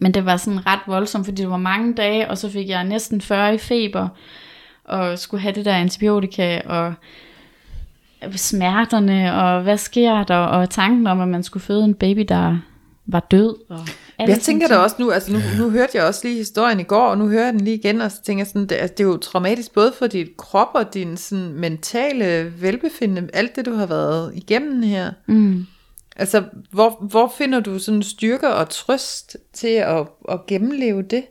[0.00, 2.84] men det var sådan ret voldsomt, fordi det var mange dage, og så fik jeg
[2.84, 4.08] næsten 40 i feber,
[4.84, 6.94] og skulle have det der antibiotika, og
[8.32, 12.58] smerterne, og hvad sker der, og tanken om, at man skulle føde en baby, der
[13.06, 13.70] var død.
[13.70, 13.78] Og
[14.18, 16.82] alle Jeg tænker da også nu, altså nu, nu hørte jeg også lige historien i
[16.82, 18.94] går, og nu hører jeg den lige igen, og så tænker jeg sådan, det, altså,
[18.98, 23.66] det er jo traumatisk både for dit krop og din sådan, mentale velbefindende, alt det
[23.66, 25.12] du har været igennem her.
[25.26, 25.66] Mm.
[26.16, 31.24] Altså, hvor, hvor finder du sådan styrke og trøst til at, at gennemleve det?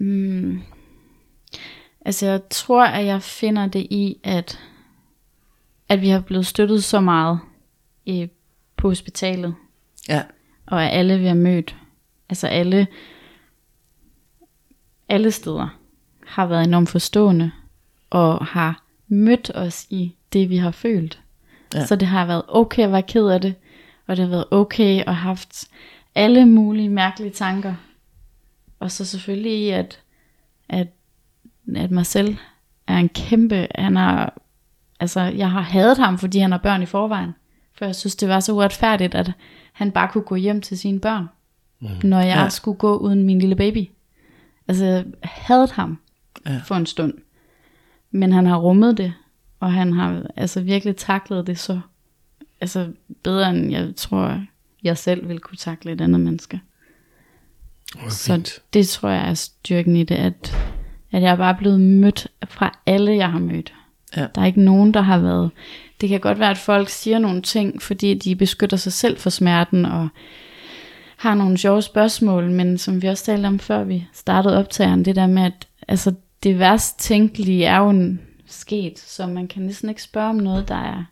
[0.00, 0.60] Mm.
[2.04, 4.58] Altså, jeg tror, at jeg finder det i, at,
[5.88, 7.40] at vi har blevet støttet så meget
[8.06, 8.28] i,
[8.76, 9.54] på hospitalet,
[10.08, 10.22] Ja.
[10.66, 11.76] og at alle vi har mødt,
[12.28, 12.86] altså alle,
[15.08, 15.78] alle steder,
[16.26, 17.50] har været enormt forstående,
[18.10, 21.20] og har mødt os i det, vi har følt.
[21.74, 21.86] Ja.
[21.86, 23.54] Så det har været okay at være ked af det,
[24.06, 25.68] og det har været okay at have haft
[26.14, 27.74] alle mulige mærkelige tanker.
[28.80, 30.00] Og så selvfølgelig at,
[30.68, 30.88] at,
[31.76, 32.38] at Marcel
[32.86, 34.28] er en kæmpe, han er,
[35.00, 37.34] altså jeg har hadet ham, fordi han har børn i forvejen.
[37.74, 39.32] For jeg synes, det var så uretfærdigt, at
[39.78, 41.26] han bare kunne gå hjem til sine børn,
[41.80, 41.88] mm.
[42.02, 42.48] når jeg Ja.
[42.48, 43.88] skulle gå uden min lille baby.
[44.68, 45.98] Altså, jeg havde ham
[46.46, 46.60] Ja.
[46.64, 47.14] for en stund.
[48.10, 49.14] Men han har rummet det,
[49.60, 51.80] og han har altså virkelig taklet det så
[52.60, 54.44] altså bedre end jeg tror,
[54.82, 56.60] jeg selv ville kunne takle et andet menneske.
[58.00, 58.62] Hvor Så fint.
[58.74, 60.56] det tror jeg er styrken i det, at,
[61.12, 63.74] at jeg er bare blevet mødt fra alle, jeg har mødt.
[64.16, 64.26] Ja.
[64.34, 65.50] Der er ikke nogen, der har været...
[66.00, 69.30] Det kan godt være, at folk siger nogle ting, fordi de beskytter sig selv for
[69.30, 70.08] smerten, og
[71.16, 75.16] har nogle sjove spørgsmål, men som vi også talte om før vi startede optageren, det
[75.16, 79.88] der med, at altså, det værst tænkelige er jo en sket, så man kan næsten
[79.88, 81.04] ikke spørge om noget, der er,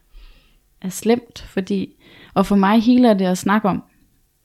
[0.83, 1.89] er slemt, fordi,
[2.35, 3.83] og for mig healer det at snakke om,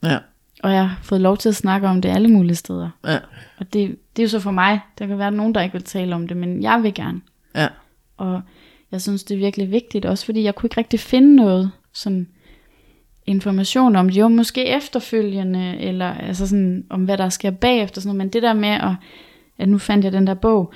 [0.04, 0.18] Ja.
[0.62, 2.90] og jeg har fået lov til at snakke om det alle mulige steder.
[3.06, 3.18] Ja.
[3.58, 4.80] Og det, det er jo så for mig.
[4.98, 7.20] Der kan være nogen, der ikke vil tale om det, men jeg vil gerne.
[7.54, 7.68] Ja.
[8.16, 8.42] Og
[8.92, 12.28] jeg synes, det er virkelig vigtigt, også fordi jeg kunne ikke rigtig finde noget sådan
[13.26, 14.10] information om.
[14.10, 18.00] Jo, måske efterfølgende, eller altså sådan, om hvad der sker bagefter.
[18.00, 18.18] Sådan noget.
[18.18, 18.94] Men det der med, at,
[19.58, 20.72] at nu fandt jeg den der bog,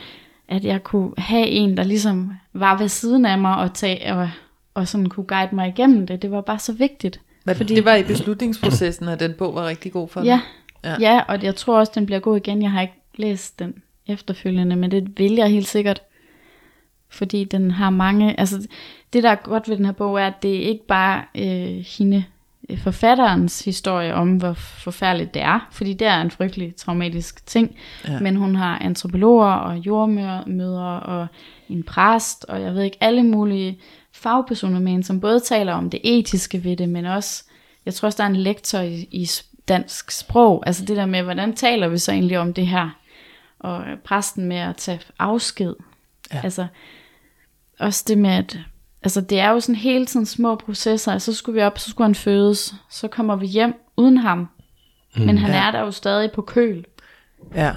[0.48, 4.30] at jeg kunne have en, der ligesom var ved siden af mig og, tage, og,
[4.74, 6.22] og sådan kunne guide mig igennem det.
[6.22, 7.20] Det var bare så vigtigt.
[7.44, 7.74] Men Fordi...
[7.74, 10.22] det var i beslutningsprocessen, at den bog var rigtig god for.
[10.22, 10.40] Ja.
[10.84, 10.90] Ja.
[11.00, 12.62] ja, ja, og jeg tror også, den bliver god igen.
[12.62, 13.74] Jeg har ikke læst den
[14.06, 16.02] efterfølgende, men det vil jeg helt sikkert.
[17.16, 18.66] Fordi den har mange, altså
[19.12, 21.84] det der er godt ved den her bog er, at det er ikke bare øh,
[21.98, 22.24] hende,
[22.68, 27.76] øh, forfatterens historie om, hvor forfærdeligt det er, fordi det er en frygtelig traumatisk ting,
[28.08, 28.20] Ja.
[28.20, 31.26] men hun har antropologer og jordmødre og
[31.68, 33.78] en præst, og jeg ved ikke, alle mulige
[34.12, 37.44] fagpersoner med hende, som både taler om det etiske ved det, men også,
[37.86, 39.28] jeg tror også, der er en lektor i, i
[39.68, 42.88] dansk sprog, altså det der med, hvordan taler vi så egentlig om det her,
[43.58, 45.74] og præsten med at tage afsked,
[46.32, 46.40] ja.
[46.44, 46.66] altså
[47.78, 48.58] også det med, at
[49.02, 52.06] altså det er jo sådan hele tiden små processer, så skulle vi op, så skulle
[52.06, 54.48] han fødes, så kommer vi hjem uden ham,
[55.16, 55.66] men han Ja.
[55.66, 56.84] er der jo stadig på køl.
[57.54, 57.72] Ja.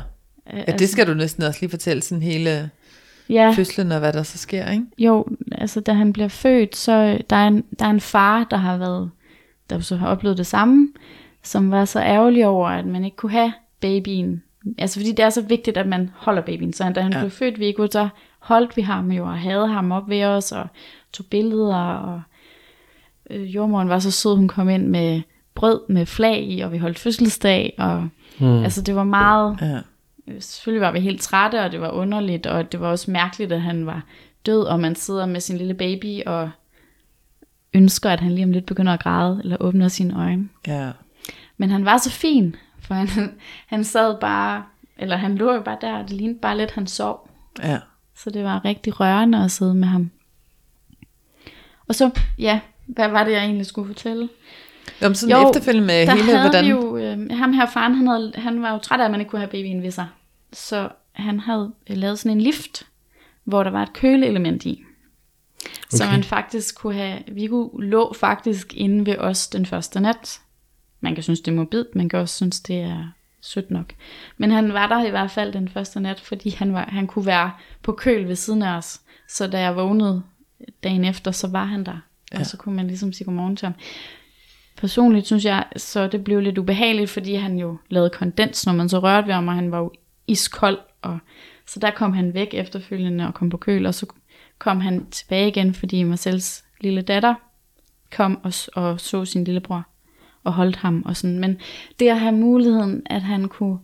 [0.54, 2.70] Øh, ja, det skal du næsten også lige fortælle, sådan hele
[3.30, 4.86] ja, fødslen og hvad der så sker, ikke?
[4.98, 8.58] Jo, altså da han bliver født, så der er en, der er en far, der
[8.58, 9.12] har været,
[9.70, 10.88] der så har oplevet det samme,
[11.44, 14.44] som var så ærgerlig over, at man ikke kunne have babyen.
[14.78, 16.74] Altså fordi det er så vigtigt, at man holder babyen.
[16.74, 17.20] Så da han ja.
[17.20, 18.10] blev født, Viggo, så
[18.40, 20.68] holdt vi ham jo og havde ham op ved os og
[21.14, 21.76] tog billeder.
[21.94, 22.22] Og
[23.30, 25.22] øh, jordmoren var så sød, hun kom ind med
[25.56, 27.74] brød med flag i, og vi holdt fødselsdag.
[27.78, 28.08] Og
[28.42, 28.64] Mm.
[28.64, 29.78] altså det var meget, Ja.
[30.28, 33.52] Øh, selvfølgelig var vi helt trætte, og det var underligt, og det var også mærkeligt,
[33.52, 34.02] at han var
[34.46, 36.50] død, og man sidder med sin lille baby og
[37.74, 40.50] ønsker, at han lige om lidt begynder at græde, eller åbner sine øjne.
[40.68, 40.92] Ja.
[41.58, 43.08] Men han var så fin, for han,
[43.74, 44.64] han sad bare,
[44.98, 47.30] eller han lå jo bare der, og det lignede bare lidt, han sov.
[47.64, 47.78] Ja.
[48.24, 50.12] Så det var rigtig rørende at sidde med ham.
[51.88, 54.30] Og så, ja, hvad var det, jeg egentlig skulle fortælle?
[55.02, 56.66] Jamen sådan Jo, efterfølgende med der hele, havde hvordan...
[56.66, 59.30] jo, øh, ham her faren, han, havde, han var jo træt af, at man ikke
[59.30, 60.08] kunne have babyen ved sig.
[60.54, 62.88] Så han havde øh, lavet sådan en lift,
[63.44, 64.84] hvor der var et køleelement i.
[65.90, 66.14] Så Okay.
[66.14, 70.40] man faktisk kunne have, Viggo lå faktisk inde ved os den første nat.
[71.02, 73.08] Man kan synes, det er morbidt, man kan også synes, det er
[73.42, 73.94] sødt nok.
[74.38, 77.26] Men han var der i hvert fald den første nat, fordi han, var, han kunne
[77.26, 77.52] være
[77.84, 79.02] på køl ved siden af os.
[79.28, 80.24] Så da jeg vågnede
[80.84, 81.98] dagen efter, så var han der.
[82.34, 82.40] Ja.
[82.40, 83.76] Og så kunne man ligesom sige godmorgen til ham.
[84.78, 88.90] Personligt synes jeg, så det blev lidt ubehageligt, fordi han jo lavede kondens, når man
[88.90, 89.92] så rørte ved ham, og han var jo
[90.28, 90.78] iskold.
[91.02, 91.20] Og,
[91.66, 94.06] så der kom han væk efterfølgende og kom på køl, og så
[94.58, 97.36] kom han tilbage igen, fordi Marcels lille datter
[98.12, 99.84] kom og, og så sin lillebror
[100.44, 101.40] og holdt ham og sådan.
[101.40, 101.58] Men
[102.00, 103.80] det at have muligheden, at han kunne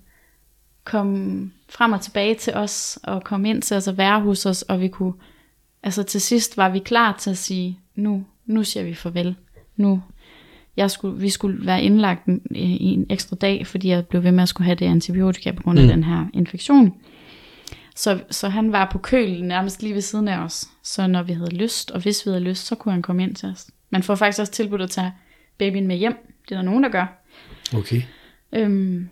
[0.84, 4.62] komme frem og tilbage til os, og komme ind til os og være hos os,
[4.62, 5.14] og vi kunne,
[5.84, 9.36] altså til sidst var vi klar til at sige, nu, nu siger vi farvel.
[9.76, 10.02] Nu,
[10.78, 14.44] jeg skulle, vi skulle være indlagt i en ekstra dag, fordi jeg blev ved med
[14.44, 15.92] at skulle have det antibiotika på grund af mm.
[15.92, 16.94] den her infektion.
[17.96, 20.70] Så, så han var på køl nærmest lige ved siden af os.
[20.84, 23.36] Så når vi havde lyst, og hvis vi havde lyst, så kunne han komme ind
[23.36, 23.68] til os.
[23.90, 25.14] Man får faktisk også tilbudt at tage
[25.58, 26.35] babyen med hjem.
[26.50, 27.26] Det er der nogen, der gør.
[27.76, 28.02] Okay.
[28.54, 29.10] Øhm,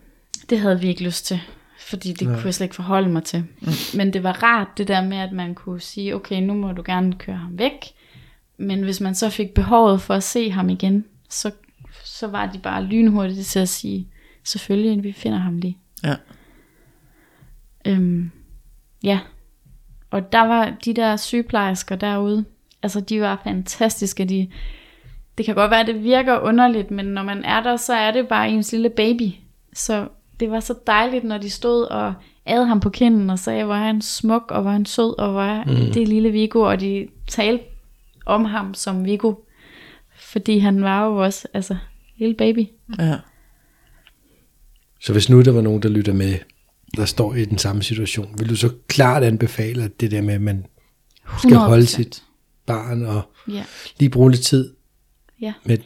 [0.50, 1.40] det havde vi ikke lyst til,
[1.80, 2.34] fordi det ja.
[2.34, 3.44] kunne jeg slet ikke forholde mig til.
[3.60, 3.72] Mm.
[3.94, 6.84] Men det var rart det der med, at man kunne sige, okay, nu må du
[6.86, 7.74] gerne køre ham væk.
[8.58, 11.52] Men hvis man så fik behovet for at se ham igen, så,
[12.06, 14.08] så var de bare lynhurtigt til at sige,
[14.44, 15.78] selvfølgelig, vi finder ham lige.
[16.04, 16.16] Ja.
[17.86, 18.32] Øhm,
[19.04, 19.20] ja.
[20.10, 22.46] Og der var de der sygeplejersker derude,
[22.84, 24.26] altså de var fantastiske.
[24.26, 24.50] De,
[25.38, 28.12] det kan godt være, at det virker underligt, men når man er der, så er
[28.12, 29.30] det bare ens lille baby.
[29.74, 30.08] Så
[30.40, 32.14] det var så dejligt, når de stod og
[32.46, 35.20] ad ham på kinden og sagde, hvor er han smuk, og hvor er han sød,
[35.20, 35.94] og hvor er mm.
[35.94, 37.64] det lille Vigo, og de talte
[38.26, 39.34] om ham som Vigo,
[40.20, 41.78] fordi han var jo også, altså,
[42.18, 42.68] lille baby.
[43.00, 43.16] Ja.
[45.02, 46.34] Så hvis nu der var nogen, der lytter med,
[46.98, 50.34] der står i den samme situation, vil du så klart anbefale, at det der med,
[50.34, 50.66] at man
[51.38, 51.58] skal 100%.
[51.58, 52.24] holde sit
[52.66, 53.64] barn og Ja.
[54.00, 54.74] lige bruge lidt tid
[55.44, 55.54] Ja.
[55.64, 55.78] med,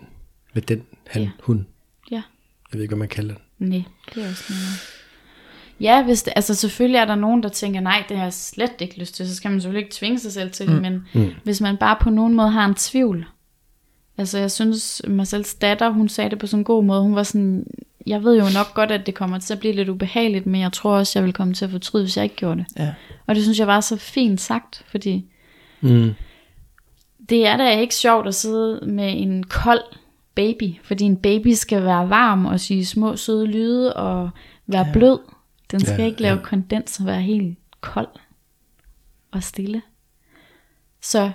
[0.54, 1.30] med den, han, Ja.
[1.43, 1.67] hun.
[2.12, 2.15] Ja.
[2.15, 3.70] Jeg ved ikke, hvad man kalder den.
[3.70, 3.84] Nej,
[4.15, 4.93] det er også noget.
[5.80, 8.72] Ja, hvis det, altså selvfølgelig er der nogen, der tænker, nej, det har jeg slet
[8.80, 11.32] ikke lyst til, så skal man selvfølgelig ikke tvinge sig selv til det, men Mm.
[11.43, 13.26] hvis man bare på nogen måde har en tvivl.
[14.17, 17.24] Altså jeg synes, Marcels datter, hun sagde det på sådan en god måde, hun var
[17.24, 17.67] sådan,
[18.08, 20.74] jeg ved jo nok godt, at det kommer til at blive lidt ubehageligt, men jeg
[20.74, 22.65] tror også, jeg vil komme til at fortryde, hvis jeg ikke gjorde det.
[22.84, 22.93] Ja.
[23.28, 25.26] Og det synes jeg var så fint sagt, fordi
[25.82, 26.13] Mm.
[27.30, 29.84] Det er da ikke sjovt at sidde med en kold
[30.36, 34.30] baby, fordi en baby skal være varm og sige små søde lyde og
[34.68, 34.94] være ja.
[34.94, 35.20] blød.
[35.72, 36.44] Den skal Ja, ikke lave ja.
[36.44, 38.08] kondens og være helt kold
[39.32, 39.82] og stille.
[41.02, 41.32] Så,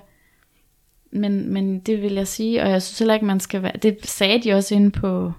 [1.13, 3.99] men, men det vil jeg sige, og jeg synes heller ikke, man skal være, det
[4.05, 5.33] sagde de også inde på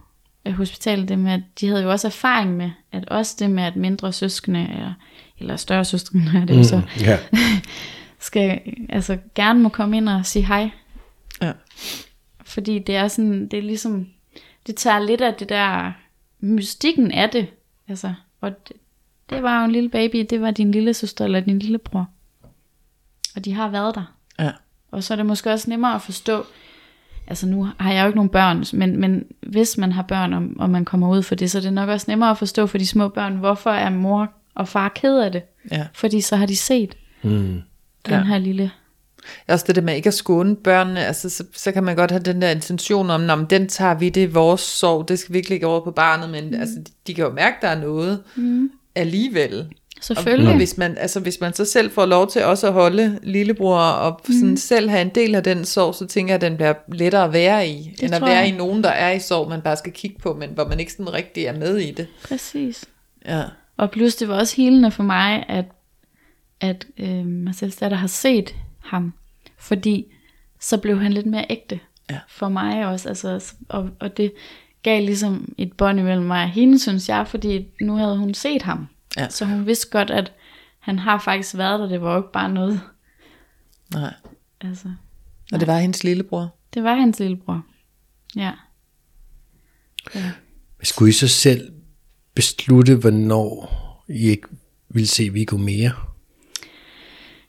[0.48, 3.63] øh, hospitalet, det med, at de havde jo også erfaring med, at også det med,
[3.63, 4.94] at mindre søskende, eller,
[5.39, 7.20] eller større søskende, er det jo så, Ja.
[8.24, 10.70] skal altså gerne må komme ind og sige hej.
[11.42, 11.52] Ja.
[12.46, 14.08] Fordi det er sådan, det er ligesom,
[14.68, 15.92] det tager lidt af det der,
[16.40, 17.48] mystikken af det.
[17.88, 18.76] Altså, og det,
[19.30, 22.10] det var jo en lille baby, det var din lille søster eller din lille bror.
[23.36, 24.16] Og de har været der.
[24.40, 24.52] Ja.
[24.92, 26.46] Og så er det måske også nemmere at forstå,
[27.28, 30.44] altså nu har jeg jo ikke nogen børn, men, men hvis man har børn, og,
[30.58, 32.78] og man kommer ud for det, så er det nok også nemmere at forstå for
[32.78, 35.44] de små børn, hvorfor er mor og far ked af det.
[35.72, 35.88] Ja.
[35.94, 37.62] Fordi så har de set Mm.
[38.06, 38.24] Den Ja.
[38.24, 38.72] her lille
[39.48, 42.24] Også det der med ikke at skåne børnene, altså så, så kan man godt have
[42.24, 45.34] den der intention om, "Nå, men den tager vi, det er vores sorg, det skal
[45.34, 46.60] vi ikke over på barnet, men mm.
[46.60, 48.70] altså, de, de kan jo mærke, der er noget mm.
[48.96, 49.60] alligevel.
[49.98, 50.50] Og, Selvfølgelig.
[50.50, 53.78] og hvis, man, altså, hvis man så selv får lov til også at holde lillebror
[53.80, 54.58] og sådan Mm.
[54.58, 57.34] selv have en del af den sorg, så tænker jeg, at den bliver lettere at
[57.34, 58.48] være i, Det end at være jeg.
[58.48, 60.92] i nogen, der er i sorg, man bare skal kigge på, men hvor man ikke
[60.92, 62.08] sådan rigtig er med i det.
[62.28, 62.86] Præcis.
[63.26, 63.44] Ja,
[63.78, 65.66] Og plus det var også helende for mig, at,
[66.63, 69.13] at øh, Marcels datter har set ham.
[69.58, 70.06] Fordi
[70.60, 71.80] så blev han lidt mere ægte.
[72.10, 72.19] Ja.
[72.30, 73.10] For mig også.
[73.10, 74.34] Altså, og, og det
[74.84, 77.28] gav ligesom et bånd imellem mig og hende, synes jeg.
[77.28, 78.88] Fordi nu havde hun set ham.
[79.17, 79.30] Ja.
[79.30, 80.32] Så hun vidste godt, at
[80.80, 81.88] han har faktisk været der.
[81.88, 82.82] Det var jo ikke bare noget.
[83.93, 84.13] nej.
[84.62, 84.88] Altså,
[85.54, 86.56] Og det var hendes lillebror.
[86.73, 87.65] det var hans lillebror.
[88.36, 88.52] Ja.
[90.84, 91.73] Skulle I så selv
[92.36, 93.69] beslutte, hvornår
[94.10, 94.47] I ikke
[94.89, 95.91] ville se Viggo mere?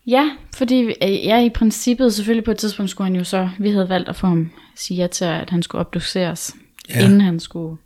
[0.07, 0.93] Ja, fordi øh,
[1.25, 4.17] ja, i princippet selvfølgelig på et tidspunkt skulle han jo så, vi havde valgt at
[4.17, 6.55] få ham sige ja til, at han skulle obduceres,
[6.89, 7.05] Ja.
[7.05, 7.77] inden han skulle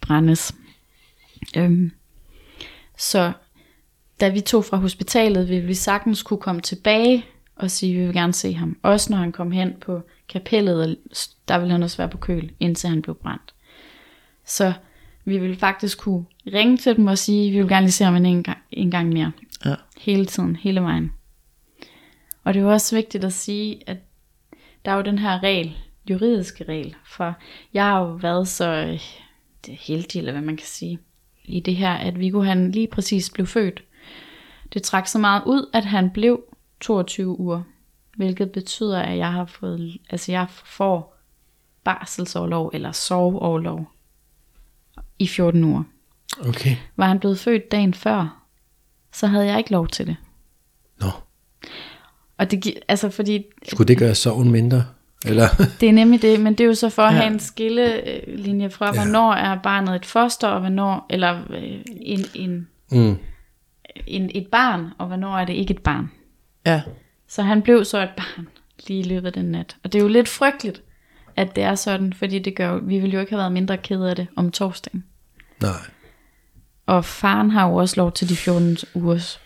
[0.00, 0.54] brændes.
[1.56, 1.90] Øhm,
[2.98, 3.32] så
[4.20, 7.24] da vi tog fra hospitalet, ville vi sagtens kunne komme tilbage
[7.56, 8.76] og sige, at vi vil gerne se ham.
[8.82, 10.96] Også når han kom hen på kapellet,
[11.48, 13.54] der ville han også være på køl, indtil han blev brændt.
[14.46, 14.72] Så
[15.24, 18.04] vi ville faktisk kunne ringe til dem og sige, at vi vil gerne lige se
[18.04, 19.32] ham en gang, en gang mere.
[19.64, 19.74] Ja.
[19.98, 21.12] Hele tiden, hele vejen.
[22.48, 23.96] Og det er jo også vigtigt at sige, at
[24.84, 25.76] der er jo den her regel,
[26.10, 27.34] juridiske regel, for
[27.74, 29.00] jeg har jo været så øh,
[29.74, 30.98] heldig, eller hvad man kan sige,
[31.44, 33.84] i det her, at Viggo han lige præcis blev født.
[34.72, 36.44] Det trak så meget ud, at han blev
[36.80, 37.62] 22 uger,
[38.16, 41.16] hvilket betyder, at jeg har fået, altså jeg får
[41.84, 43.92] barselsårlov eller soveårlov
[45.18, 45.82] i 14 uger.
[46.40, 46.76] Okay.
[46.96, 48.44] Var han blevet født dagen før,
[49.12, 50.16] så havde jeg ikke lov til det.
[52.38, 54.84] Og det, altså fordi, Skulle det gøre sorgen mindre?
[55.26, 55.48] Eller?
[55.80, 58.92] det er nemlig det, men det er jo så for at have en skillelinje fra,
[58.92, 63.16] hvornår er barnet et foster, og hvornår, eller øh, en, en, mm.
[64.06, 66.10] en, et barn, og hvornår er det ikke et barn.
[66.66, 66.82] Ja.
[67.28, 68.48] Så han blev så et barn
[68.88, 69.76] lige i løbet af den nat.
[69.84, 70.82] Og det er jo lidt frygteligt,
[71.36, 74.10] at det er sådan, fordi det gør, vi ville jo ikke have været mindre kede
[74.10, 75.04] af det om torsdagen.
[75.60, 75.70] Nej.
[76.86, 79.40] Og faren har jo også lov til de 14 ugers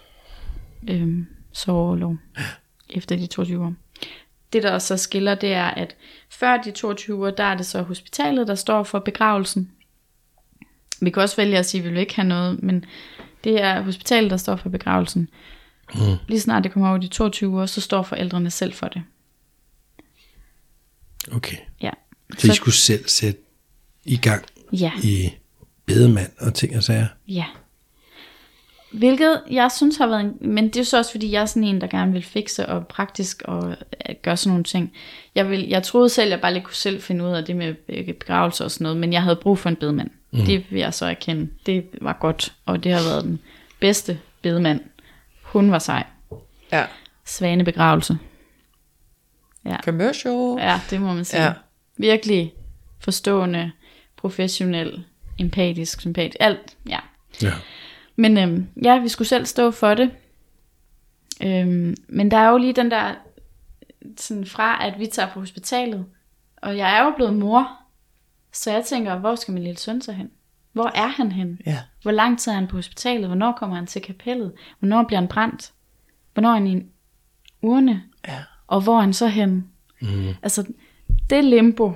[0.89, 2.17] øhm, soveorlov
[2.93, 3.73] efter de 22 uger.
[4.53, 5.97] Det der så skiller, det er, at
[6.31, 9.71] før de 22 uger, der er det så hospitalet, der står for begravelsen.
[11.01, 12.85] Vi kan også vælge at sige, at vi vil ikke have noget, men
[13.45, 15.29] det er hospitalet, der står for begravelsen.
[15.95, 16.01] Mm.
[16.29, 19.03] Lige snart det kommer over de 22 uger, så står forældrene selv for det.
[21.33, 21.57] Okay.
[21.81, 21.91] Ja.
[22.39, 23.41] Så, I skulle selv sætte
[24.05, 24.93] i gang ja.
[25.03, 25.31] i
[25.87, 27.07] bedemand og ting og sager?
[27.29, 27.47] Ja.
[28.93, 31.47] Hvilket jeg synes har været en, men det er jo så også fordi jeg er
[31.47, 33.71] sådan en der gerne vil fikse og praktisk og
[34.09, 34.93] øh, gøre sådan nogle ting.
[35.35, 37.75] Jeg, vil, jeg troede selv jeg bare lige kunne selv finde ud af det med
[37.89, 40.11] øh, begravelse og sådan noget, men jeg havde brug for en bedemand.
[40.31, 40.45] Mm.
[40.45, 41.49] Det vil jeg så erkende.
[41.67, 43.41] Det var godt, og det har været den
[43.81, 44.81] bedste bedemand.
[45.43, 46.05] Hun var sej.
[46.73, 46.85] Ja.
[47.25, 48.19] Svane begravelse.
[49.85, 50.57] Commercial.
[50.59, 51.43] Ja, det må man sige.
[51.43, 51.47] Ja.
[51.47, 51.53] Ja.
[51.97, 52.53] Virkelig
[53.01, 53.73] forstående,
[54.17, 55.05] professionel,
[55.39, 56.77] empatisk, sympatisk, alt.
[56.89, 56.99] Ja.
[57.43, 57.53] Ja.
[58.17, 60.11] Men øhm, ja, vi skulle selv stå for det.
[61.43, 63.15] Øhm, men der er jo lige den der,
[64.17, 66.07] sådan fra at vi tager på hospitalet,
[66.57, 67.79] og jeg er jo blevet mor,
[68.53, 70.31] så jeg tænker, hvor skal min lille søn så hen?
[70.73, 71.61] Hvor er han hen?
[71.67, 71.79] Ja.
[72.03, 73.27] Hvor lang tid er han på hospitalet?
[73.27, 74.53] Hvornår kommer han til kapellet?
[74.79, 75.73] Hvornår bliver han brændt?
[76.33, 76.89] Hvornår er han i en
[77.63, 78.03] urne?
[78.29, 78.43] Ja.
[78.67, 79.69] Og hvor er han så hen?
[80.01, 80.29] Mm.
[80.43, 80.73] Altså,
[81.31, 81.93] det limbo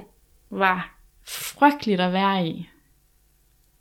[0.50, 2.68] var frygteligt at være i.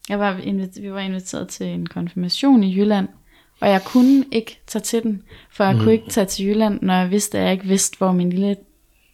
[0.10, 3.08] Jeg var invit- vi var inviteret til en konfirmation i Jylland,
[3.62, 5.80] og jeg kunne ikke tage til den, for jeg mm.
[5.80, 8.58] kunne ikke tage til Jylland, når jeg vidste, at jeg ikke vidste, hvor min lille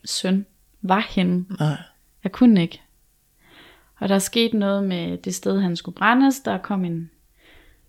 [0.06, 0.46] søn
[0.82, 1.46] var henne.
[1.60, 1.78] Nej.
[2.24, 2.82] Jeg kunne ikke.
[4.00, 6.40] Og der skete noget med det sted, han skulle brændes.
[6.40, 7.10] Der kom en,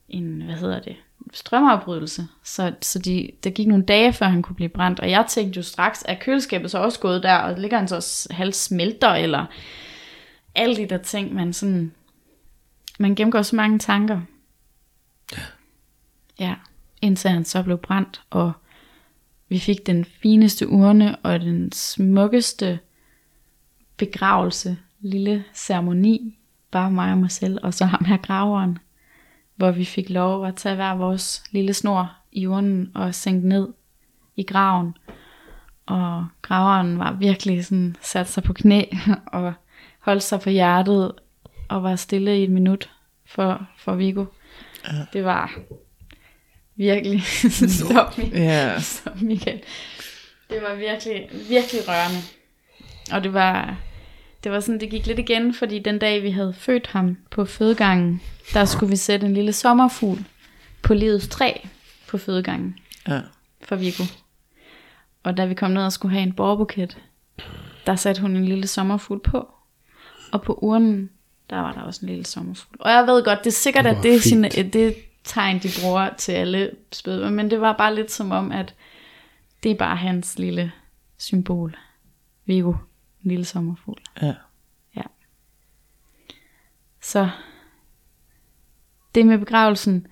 [0.09, 0.97] en hvad hedder det,
[1.33, 2.27] strømafbrydelse.
[2.45, 5.01] Så, så de, der gik nogle dage, før han kunne blive brændt.
[5.01, 8.29] Og jeg tænkte jo straks, at køleskabet så også gået der, og ligger han så
[8.31, 9.47] halvt smelter, eller
[10.55, 11.93] alle de der ting, man sådan,
[13.03, 14.21] man gennemgår så mange tanker.
[16.39, 16.55] Ja,
[17.01, 18.53] indtil han så blev brændt, og
[19.49, 22.79] vi fik den fineste urne, og den smukkeste
[23.97, 26.39] begravelse, lille ceremoni,
[26.71, 28.79] bare mig og mig selv, og så ham her graveren,
[29.57, 33.69] hvor vi fik lov at tage hver vores lille snor i urnen og sænke ned
[34.37, 34.95] i graven.
[35.87, 38.83] Og graveren var virkelig sådan, sat sig på knæ
[39.27, 39.53] og
[39.99, 41.13] holdt sig på hjertet
[41.69, 42.92] og var stille i et minut
[43.35, 44.25] for, for Viggo.
[44.85, 44.93] Ja.
[45.13, 45.55] Det var
[46.77, 47.23] virkelig,
[47.79, 48.81] stop, Ja.
[48.81, 49.61] stop Michael.
[50.51, 52.19] Det var virkelig, virkelig rørende.
[53.13, 53.77] Og det var,
[54.45, 57.45] det var sådan, det gik lidt igen, fordi den dag, vi havde født ham på
[57.45, 58.23] fødegangen,
[58.55, 60.25] der skulle vi sætte en lille sommerfugl
[60.83, 61.53] på livets træ
[62.09, 62.77] på fødegangen
[63.09, 63.21] Ja.
[63.65, 64.05] for Viggo.
[65.23, 66.99] Og da vi kom ned og skulle have en borgerbuket,
[67.87, 69.49] der satte hun en lille sommerfugl på.
[70.33, 71.11] Og på urnen,
[71.53, 72.77] der var der også en lille sommerfugl.
[72.81, 75.69] Og jeg ved godt, det er sikkert, at Hvor det er, sin, det tegn, de
[75.83, 77.35] bruger til alle spædbørn.
[77.35, 78.75] Men det var bare lidt som om, at
[79.63, 80.73] det er bare hans lille
[81.19, 81.77] symbol.
[82.47, 82.71] Viggo,
[83.25, 84.01] en lille sommerfugl.
[84.23, 84.35] Ja.
[87.01, 87.31] Så
[89.15, 90.07] det med begravelsen,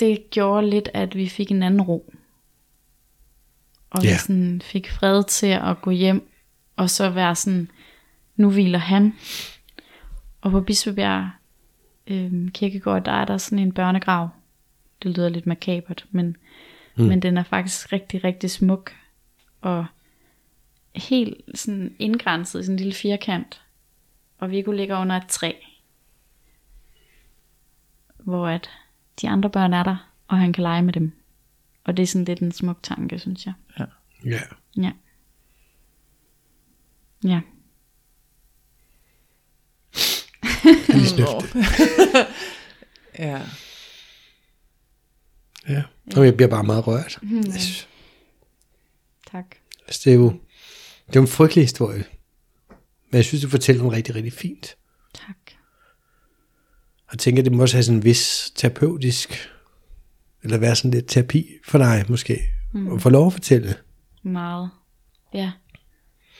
[0.00, 2.12] det gjorde lidt, at vi fik en anden ro.
[3.90, 4.16] Og vi Ja.
[4.18, 6.30] sådan fik fred til at gå hjem,
[6.76, 7.70] og så være sådan,
[8.36, 9.14] nu hviler han.
[10.40, 11.30] Og på Bispebjerg
[12.06, 14.28] øhm, Kirkegård, der er der sådan en børnegrav.
[15.02, 16.36] Det lyder lidt makabert, men,
[16.96, 17.04] mm.
[17.04, 18.92] men den er faktisk rigtig, rigtig smuk.
[19.60, 19.86] Og
[20.94, 23.62] helt sådan indgrænset i sådan en lille firkant.
[24.38, 25.52] Og Viggo ligger under et træ.
[28.16, 28.70] Hvor at
[29.20, 31.12] de andre børn er der, og han kan lege med dem.
[31.84, 33.54] Og det er sådan lidt en smuk tanke, synes jeg.
[33.78, 33.84] Ja.
[34.24, 34.40] Ja.
[34.76, 34.92] Ja.
[37.24, 37.40] Jeg
[40.88, 41.58] lige snøfte.
[43.18, 43.40] Ja.
[45.68, 45.82] Ja.
[46.16, 47.18] Og jeg bliver bare meget rørt.
[47.22, 47.38] Mm.
[47.38, 47.86] Altså,
[49.30, 49.44] Tak.
[49.86, 50.28] altså, det er jo
[51.06, 52.04] det er jo en frygtelig historie.
[53.10, 54.76] Men jeg synes, du fortæller den rigtig, rigtig fint.
[55.14, 55.36] Tak.
[57.12, 59.50] jeg tænker, det må også have sådan en vis terapeutisk,
[60.42, 62.40] eller være sådan lidt terapi for dig måske,
[62.72, 62.92] mm.
[62.92, 63.76] at få lov at fortælle.
[64.22, 64.70] Meget.
[65.34, 65.52] Ja.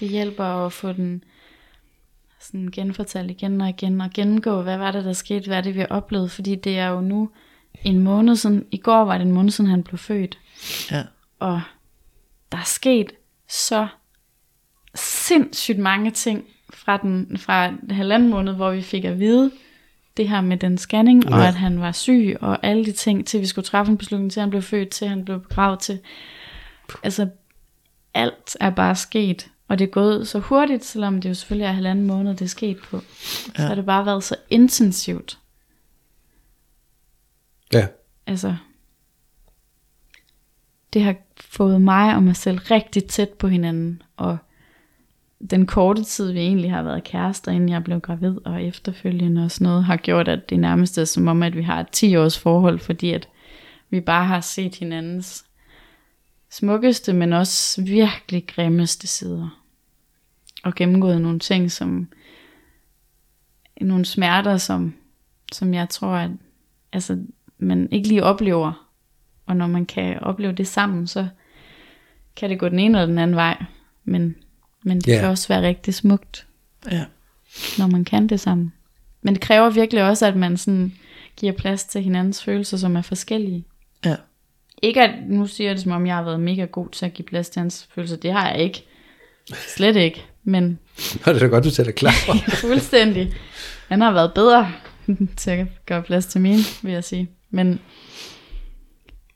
[0.00, 1.24] Det hjælper at få den
[2.40, 5.74] sådan genfortalt igen og igen, og gennemgå, hvad var det, der skete, hvad er det,
[5.74, 7.30] vi har oplevet, fordi det er jo nu
[7.84, 10.38] en måned siden, i går var det en måned siden, han blev født.
[10.90, 11.02] Ja.
[11.38, 11.60] Og
[12.52, 13.12] der er sket
[13.48, 13.88] så
[14.94, 19.50] sindssygt mange ting fra den fra halvanden måned, hvor vi fik at vide
[20.16, 21.34] det her med den scanning, ja.
[21.34, 24.32] og at han var syg, og alle de ting, til vi skulle træffe en beslutning,
[24.32, 25.98] til han blev født, til han blev begravet til.
[27.02, 27.28] Altså,
[28.14, 31.72] alt er bare sket, og det er gået så hurtigt, selvom det jo selvfølgelig er
[31.72, 32.96] halvanden måned, det er sket på.
[32.96, 33.02] Ja.
[33.56, 35.38] Så har det bare været så intensivt.
[37.72, 37.86] Ja.
[38.26, 38.56] Altså,
[40.92, 44.38] det har fået mig og mig selv rigtig tæt på hinanden, og
[45.50, 49.50] den korte tid, vi egentlig har været kærester, inden jeg blev gravid og efterfølgende og
[49.50, 52.16] sådan noget, har gjort, at det nærmest er som om, at vi har et 10
[52.16, 53.28] års forhold, fordi at
[53.90, 55.44] vi bare har set hinandens
[56.50, 59.59] smukkeste, men også virkelig grimmeste sider.
[60.64, 62.08] Og gennemgået nogle ting, som
[63.80, 64.94] nogle smerter, som,
[65.52, 66.30] som jeg tror, at
[66.92, 67.18] altså,
[67.58, 68.86] man ikke lige oplever.
[69.46, 71.28] Og når man kan opleve det sammen, så
[72.36, 73.64] kan det gå den ene eller den anden vej.
[74.04, 74.36] Men
[74.82, 75.20] men det yeah.
[75.20, 76.46] kan også være rigtig smukt,
[76.90, 77.04] Ja.
[77.78, 78.72] når man kan det sammen.
[79.22, 80.92] Men det kræver virkelig også, at man sådan
[81.36, 83.64] giver plads til hinandens følelser, som er forskellige.
[84.04, 84.16] Ja.
[84.82, 87.14] Ikke at, nu siger jeg det som om, jeg har været mega god til at
[87.14, 88.16] give plads til hans følelser.
[88.16, 88.84] Det har jeg ikke.
[89.76, 90.26] Slet ikke.
[90.44, 90.78] Men
[91.24, 92.12] Og det er da godt, du sætter klar.
[92.60, 93.34] fuldstændig.
[93.88, 94.72] Han har været bedre
[95.36, 97.30] til at gøre plads til mine, vil jeg sige.
[97.50, 97.80] Men,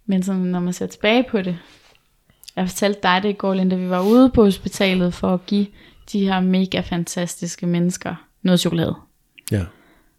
[0.07, 1.59] men sådan, når man ser tilbage på det,
[2.57, 5.67] jeg fortalte dig det i går, Linda, vi var ude på hospitalet for at give
[6.13, 8.95] de her mega fantastiske mennesker noget chokolade.
[9.51, 9.65] ja.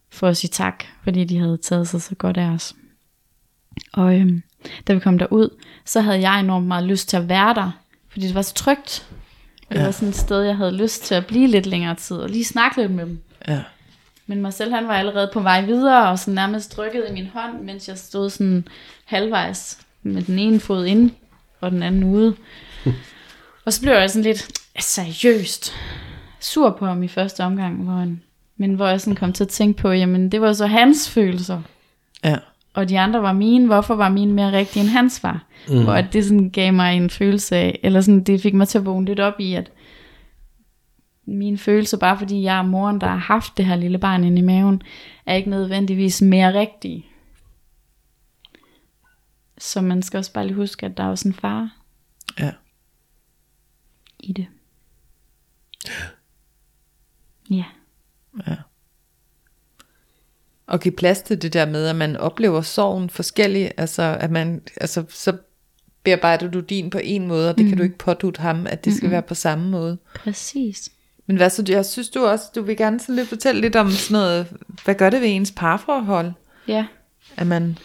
[0.09, 2.75] For at sige tak, fordi de havde taget sig så godt af os.
[3.93, 4.43] Og øhm,
[4.88, 5.49] da vi kom derud,
[5.86, 7.71] så havde jeg enormt meget lyst til at være der,
[8.09, 9.09] fordi det var så trygt.
[9.70, 9.84] Det Ja.
[9.84, 12.45] var sådan et sted, jeg havde lyst til at blive lidt længere tid, og lige
[12.45, 13.20] snakke lidt med dem.
[13.47, 13.61] Ja.
[14.28, 17.61] Men Marcel han var allerede på vej videre, og sådan nærmest trykket i min hånd,
[17.61, 18.68] mens jeg stod sådan
[19.05, 21.11] halvvejs med den ene fod ind,
[21.61, 22.36] og den anden ude.
[23.66, 24.47] og så blev jeg sådan lidt
[24.80, 25.74] seriøst
[26.39, 28.22] sur på ham i første omgang, hvor han,
[28.57, 31.61] men hvor jeg sådan kom til at tænke på, jamen det var så hans følelser,
[32.24, 32.38] Ja.
[32.76, 35.45] Og de andre var mine, hvorfor var mine mere rigtige end hans var?
[35.69, 35.84] Mm.
[35.84, 38.78] Hvor at det sådan gav mig en følelse af, eller sådan, det fik mig til
[38.78, 39.71] at vågne lidt op i, at
[41.28, 44.38] mine følelser, bare fordi jeg er moren, der har haft det her lille barn inde
[44.38, 44.82] i maven,
[45.26, 47.05] er ikke nødvendigvis mere rigtige.
[49.57, 51.69] Så man skal også bare lige huske, at der er også en far
[52.39, 52.51] Ja.
[54.19, 54.47] i det.
[57.49, 57.65] Ja.
[58.47, 58.55] Ja.
[60.68, 64.61] Og give plads til det der med, at man oplever sorgen forskelligt, altså at man,
[64.82, 65.34] altså så
[66.03, 67.70] bearbejder du din på en måde, og det mm.
[67.70, 69.97] kan du ikke pådute ham, at det skal være på samme måde.
[70.16, 70.89] Præcis.
[71.28, 73.91] Men hvad så, jeg synes du også, du vil gerne sådan lidt fortælle lidt om
[73.91, 74.47] sådan noget,
[74.84, 76.32] hvad gør det ved ens parforhold,
[76.68, 76.86] Ja.
[77.38, 77.78] at man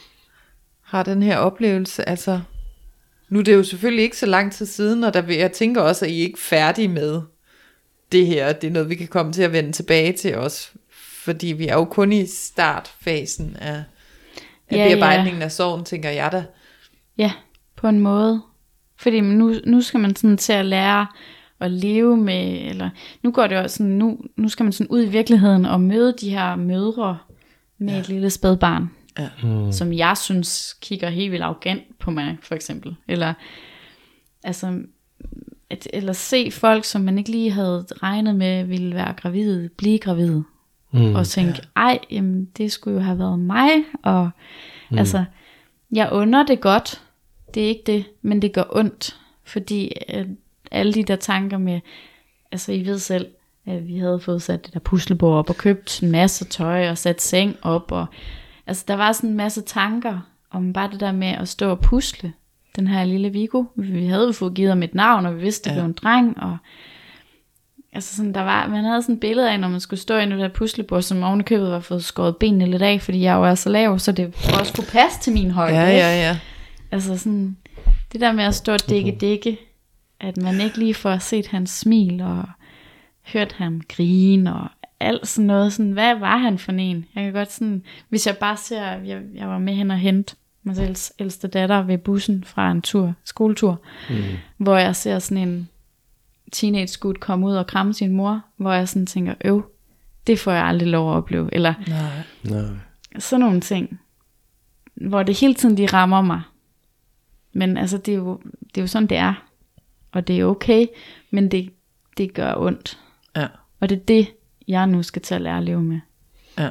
[0.82, 2.40] har den her oplevelse, altså,
[3.28, 5.80] nu er det jo selvfølgelig ikke så lang tid siden, og der vil, jeg tænker
[5.80, 7.20] også, at I er ikke færdige med
[8.12, 10.70] det her, det er noget, vi kan komme til at vende tilbage til også,
[11.24, 13.74] fordi vi er jo kun i startfasen af,
[14.68, 14.88] af Ja, ja.
[14.88, 16.44] bearbejdningen af sorgen, tænker jeg da.
[17.18, 17.32] Ja,
[17.76, 18.42] på en måde.
[18.96, 21.06] Fordi nu, nu skal man sådan til at lære
[21.60, 22.90] at leve med, eller
[23.22, 26.14] nu går det også sådan, nu, nu skal man sådan ud i virkeligheden og møde
[26.20, 27.18] de her mødre
[27.78, 28.00] med ja.
[28.00, 29.28] et lille spædbarn, Ja.
[29.42, 29.72] mm.
[29.72, 32.96] som jeg synes kigger helt vildt arrogant på mig, for eksempel.
[33.08, 33.34] Eller,
[34.44, 34.78] altså,
[35.70, 39.98] at, eller se folk, som man ikke lige havde regnet med ville være gravide, blive
[39.98, 40.44] gravide.
[40.92, 43.70] Mm, og tænke, ej, jamen, det skulle jo have været mig.
[44.02, 44.30] Og
[44.90, 44.98] mm.
[44.98, 45.24] altså,
[45.92, 47.02] jeg under det godt.
[47.54, 49.16] Det er ikke det, men det gør ondt.
[49.44, 50.26] Fordi øh,
[50.70, 51.80] alle de der tanker med,
[52.52, 53.26] altså I ved selv,
[53.66, 56.98] at vi havde fået sat det der puslebord op og købt en masse tøj og
[56.98, 57.92] sat seng op.
[57.92, 58.06] Og,
[58.66, 60.20] altså der var sådan en masse tanker
[60.50, 62.32] om bare det der med at stå og pusle.
[62.76, 63.64] Den her lille Vigo.
[63.76, 65.80] Vi havde jo fået givet ham et navn, og vi vidste, det Ja.
[65.80, 66.42] blev en dreng.
[66.42, 66.56] Og,
[67.92, 70.26] altså sådan, der var, man havde sådan et billede af, når man skulle stå ved
[70.26, 73.34] det der puslebord, som oven i købet var fået skåret benene lidt af, fordi jeg
[73.34, 75.76] jo er så lav, så det også kunne passe til min højde.
[75.76, 76.38] Ja, ja, ja.
[76.90, 77.56] Altså sådan,
[78.12, 79.58] det der med at stå og dække dække,
[80.20, 82.44] at man ikke lige får set hans smil og
[83.32, 84.68] hørt ham grine og
[85.00, 85.72] alt sådan noget.
[85.72, 87.04] Sådan, hvad var han for en?
[87.14, 90.34] Jeg kan godt sådan, hvis jeg bare ser, jeg, jeg var med hen og hente
[90.62, 93.80] mig selv ældste datter ved bussen fra en tur, skoletur,
[94.10, 94.16] mm.
[94.56, 95.68] hvor jeg ser sådan en
[96.52, 99.70] teenage skud komme ud og kramme sin mor, hvor jeg sådan tænker, øv,
[100.26, 101.54] det får jeg aldrig lov at opleve.
[101.54, 102.22] Eller Nej.
[102.42, 102.76] Nej.
[103.18, 104.00] sådan nogle ting,
[104.94, 106.42] hvor det hele tiden de rammer mig.
[107.52, 109.34] Men altså, det er jo, det er jo sådan, det er.
[110.12, 110.86] Og det er okay,
[111.30, 111.72] men det,
[112.16, 112.98] det gør ondt.
[113.36, 113.46] Ja.
[113.80, 114.28] Og det er det,
[114.68, 116.00] jeg nu skal til at lære at leve med.
[116.58, 116.70] Ja.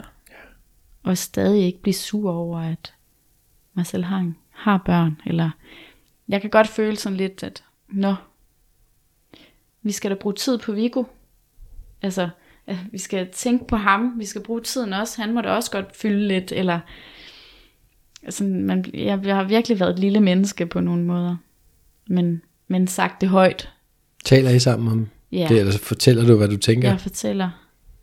[1.04, 2.94] Og stadig ikke blive sur over, at
[3.74, 5.22] mig selv har, en, har børn.
[5.26, 5.50] Eller
[6.28, 8.16] jeg kan godt føle sådan lidt, at nå,
[9.84, 11.04] vi skal da bruge tid på Viggo.
[12.02, 12.30] Altså,
[12.92, 14.14] vi skal tænke på ham.
[14.18, 15.22] Vi skal bruge tiden også.
[15.22, 16.52] Han må da også godt fylde lidt.
[16.52, 16.80] Eller,
[18.24, 21.36] altså, man, jeg, jeg har virkelig været et lille menneske på nogle måder.
[22.08, 23.70] Men, men sagt det højt.
[24.26, 25.46] Taler I sammen om Ja.
[25.50, 26.90] det, eller fortæller du, hvad du tænker?
[26.90, 27.50] Jeg fortæller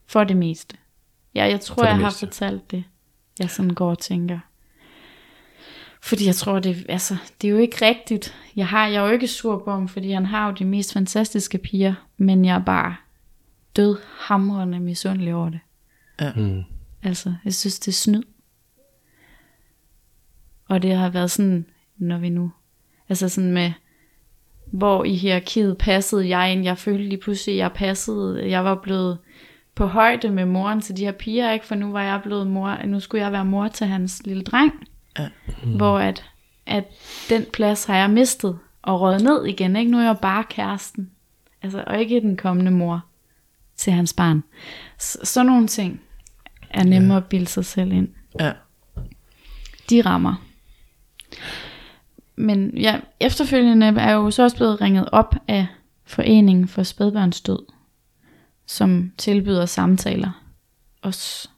[0.06, 0.76] for det meste.
[1.34, 2.26] Ja, jeg tror, jeg har meste.
[2.26, 2.84] fortalt det.
[3.38, 4.38] Jeg sådan går og tænker.
[6.06, 8.34] Fordi jeg tror, det, altså, det er jo ikke rigtigt.
[8.56, 10.92] Jeg, har, jeg er jo ikke sur på ham, fordi han har jo de mest
[10.92, 11.94] fantastiske piger.
[12.16, 12.96] Men jeg er bare
[13.76, 15.60] død hamrende misundelig over det.
[16.36, 16.62] Mm.
[17.02, 18.22] Altså, jeg synes, det er snyd.
[20.68, 22.52] Og det har været sådan, når vi nu...
[23.08, 23.72] Altså sådan med,
[24.72, 26.64] hvor i hierarkiet passede jeg ind.
[26.64, 28.50] Jeg følte lige pludselig, jeg passede.
[28.50, 29.18] Jeg var blevet
[29.74, 31.66] på højde med moren til de her piger, ikke?
[31.66, 34.72] For nu var jeg blevet mor, nu skulle jeg være mor til hans lille dreng.
[35.18, 35.28] Ja.
[35.64, 35.76] Mm.
[35.76, 36.24] Hvor at,
[36.66, 36.84] at
[37.28, 39.90] den plads har jeg mistet og røget ned igen, ikke?
[39.90, 41.10] Nu er jeg bare kæresten.
[41.62, 43.04] Altså, og ikke den kommende mor
[43.76, 44.42] til hans barn.
[44.98, 46.00] Så, sådan nogle ting
[46.70, 47.22] er nemmere ja.
[47.22, 48.08] at bilde sig selv ind.
[48.40, 48.52] Ja.
[49.90, 50.34] De rammer.
[52.36, 55.66] Men ja, efterfølgende er jeg jo så også blevet ringet op af
[56.04, 57.66] Foreningen for Spædbørnsdød,
[58.66, 60.44] som tilbyder samtaler,
[61.02, 61.48] også,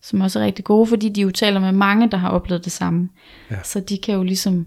[0.00, 2.72] som også er rigtig gode, fordi de jo taler med mange, der har oplevet det
[2.72, 3.08] samme.
[3.50, 3.62] Ja.
[3.62, 4.66] Så de kan jo ligesom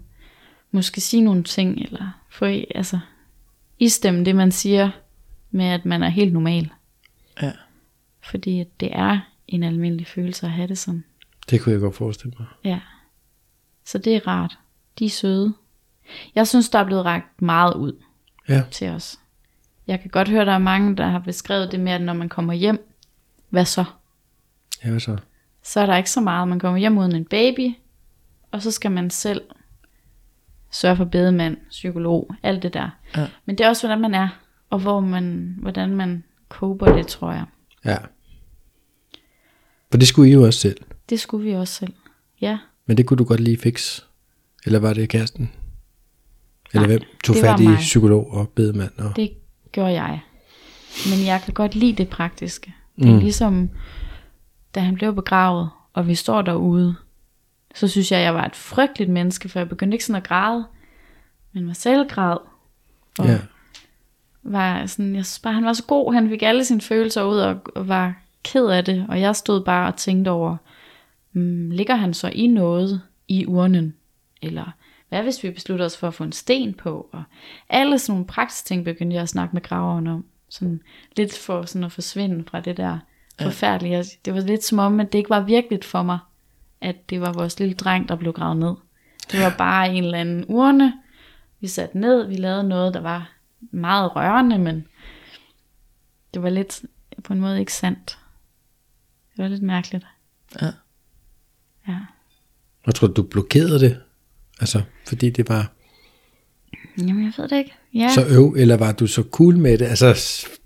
[0.70, 2.98] måske sige nogle ting, eller få, altså,
[3.78, 4.90] istemme det, man siger,
[5.50, 6.70] med at man er helt normal.
[7.42, 7.52] Ja.
[8.20, 11.04] Fordi det er en almindelig følelse at have det sådan.
[11.50, 12.48] Det kunne jeg godt forestille mig.
[12.64, 12.80] Ja.
[13.84, 14.58] Så det er rart.
[14.98, 15.54] De er søde.
[16.34, 17.92] Jeg synes, der er blevet rækket meget ud
[18.48, 19.18] Ja, til os.
[19.86, 22.28] Jeg kan godt høre, der er mange, der har beskrevet det med, at når man
[22.28, 22.90] kommer hjem,
[23.50, 23.84] hvad så?
[24.84, 25.16] Ja så?
[25.62, 26.48] Så er der ikke så meget.
[26.48, 27.74] Man kommer hjem uden en baby,
[28.50, 29.42] og så skal man selv
[30.72, 32.90] sørge for bedemand, psykolog, alt det der.
[33.16, 33.26] Ja.
[33.46, 34.28] Men det er også, hvordan man er,
[34.70, 37.44] og hvor man, hvordan man koper det, tror jeg.
[37.84, 37.96] Ja.
[39.90, 40.76] For det skulle I jo også selv.
[41.10, 41.92] Det skulle vi også selv.
[42.40, 44.02] Ja, Men det kunne du godt lige fikse.
[44.66, 45.52] Eller var det kæresten?
[46.74, 47.76] Eller Nej, hvem tog fat i mig.
[47.76, 48.90] psykolog og bedemand?
[48.98, 49.16] Og...
[49.16, 49.30] det
[49.72, 50.20] gjorde jeg.
[51.10, 52.74] Men jeg kan godt lide det praktiske.
[52.98, 53.18] Det er Mm.
[53.18, 53.70] ligesom,
[54.74, 56.94] da han blev begravet, og vi står derude,
[57.74, 60.64] så synes jeg, jeg var et frygteligt menneske, for jeg begyndte ikke sådan at græde,
[61.52, 62.36] men var selv græd.
[63.18, 63.38] Og Ja.
[64.42, 67.38] var sådan, jeg synes bare, han var så god, han fik alle sine følelser ud
[67.38, 68.14] og, og var
[68.44, 70.56] ked af det, og jeg stod bare og tænkte over,
[71.32, 73.94] mm, ligger han så i noget i urnen?
[74.42, 74.70] Eller
[75.08, 77.08] hvad hvis vi beslutter os for at få en sten på?
[77.12, 77.22] Og
[77.68, 80.24] alle sådan nogle praktiske ting begyndte jeg at snakke med graveren om.
[80.48, 80.82] Sådan
[81.16, 82.98] lidt for sådan at forsvinde fra det der
[83.42, 83.96] forfærdelige.
[83.96, 86.18] Jeg- Det var lidt som om, at det ikke var virkeligt for mig,
[86.80, 88.74] at det var vores lille dreng, der blev gravet ned.
[89.32, 90.92] Det var bare en eller anden urne.
[91.60, 94.86] Vi satte ned, vi lavede noget, der var meget rørende, men
[96.34, 96.82] det var lidt
[97.24, 98.18] på en måde ikke sandt.
[99.36, 100.06] Det var lidt mærkeligt.
[100.62, 100.66] Ja.
[101.88, 101.98] Ja.
[102.86, 104.00] Jeg tror, du blokerede det.
[104.60, 105.72] Altså, fordi det var
[106.98, 107.74] Jamen, jeg ved det ikke.
[107.94, 108.08] Ja.
[108.08, 109.84] så øv, eller var du så cool med det?
[109.86, 110.14] Altså,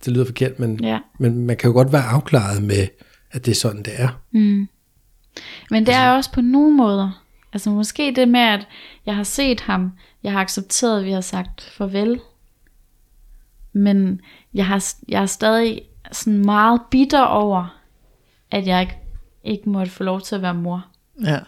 [0.05, 0.99] det lyder forkert, men, Ja.
[1.19, 2.89] men man kan jo godt være afklaret med,
[3.31, 4.09] at det er sådan, det er.
[4.31, 4.69] Mm.
[5.71, 7.25] Men det er også på nogle måder.
[7.53, 8.67] Altså måske det med, at
[9.07, 9.93] jeg har set ham,
[10.23, 12.21] jeg har accepteret, at vi har sagt farvel.
[13.73, 14.21] Men
[14.55, 17.79] jeg, har, jeg er stadig sådan meget bitter over,
[18.51, 18.99] at jeg ikke,
[19.45, 20.87] ikke måtte få lov til at være mor.
[21.25, 21.39] Ja.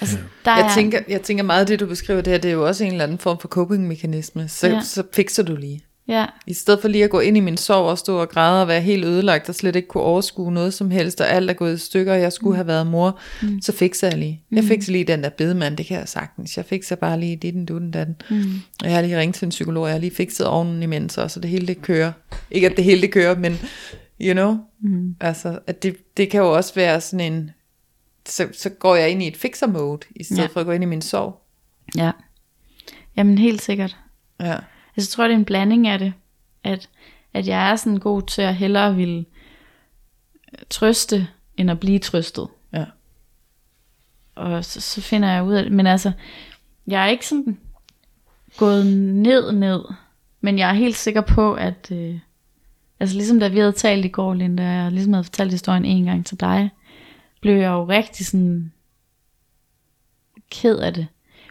[0.00, 2.52] Altså, der Jeg er, tænker, jeg tænker meget, det du beskriver det her, det er
[2.52, 4.48] jo også en eller anden form for coping-mekanisme.
[4.48, 4.80] Så, Ja.
[4.82, 5.84] så fikser du lige.
[6.08, 8.62] Ja, I stedet for lige at gå ind i min sorg og stå og græde
[8.62, 11.54] og være helt ødelagt og slet ikke kunne overskue noget som helst, og alt er
[11.54, 13.60] gået i stykker, og jeg skulle have været mor, mm.
[13.62, 14.42] så fikser jeg lige.
[14.52, 16.56] Jeg fikser lige den der bedemand, det kan jeg sagtens.
[16.56, 18.16] Jeg fikser bare lige ditten, dutten, datten.
[18.30, 18.42] Mm.
[18.82, 21.18] Og jeg har lige ringet til en psykolog, og jeg har lige fikset ovnen imens,
[21.18, 22.12] og så det hele det kører.
[22.50, 23.58] Ikke at det hele det kører, men
[24.20, 25.14] you know, mm.
[25.20, 27.50] altså, at det, det kan jo også være sådan en,
[28.26, 30.46] så, så går jeg ind i et fixer mode, i stedet Ja.
[30.46, 31.42] for at gå ind i min sorg.
[31.96, 32.10] ja.
[33.16, 33.96] Jamen helt sikkert.
[34.40, 34.56] Ja.
[34.96, 36.12] Jeg tror, det er en blanding af det.
[36.64, 36.88] At,
[37.34, 39.24] at jeg er sådan god til at hellere ville
[40.70, 42.48] trøste, end at blive trøstet.
[42.72, 42.84] Ja.
[44.34, 45.72] Og så, så finder jeg ud af det.
[45.72, 46.12] Men altså,
[46.86, 47.58] jeg er ikke sådan
[48.56, 49.84] gået ned, ned.
[50.40, 51.88] Men jeg er helt sikker på, at...
[51.92, 52.18] Øh,
[53.00, 55.84] altså ligesom da vi havde talt i går, Linda, og jeg ligesom havde fortalt historien
[55.84, 56.70] en gang til dig,
[57.40, 58.72] blev jeg jo rigtig sådan
[60.50, 61.06] ked af det.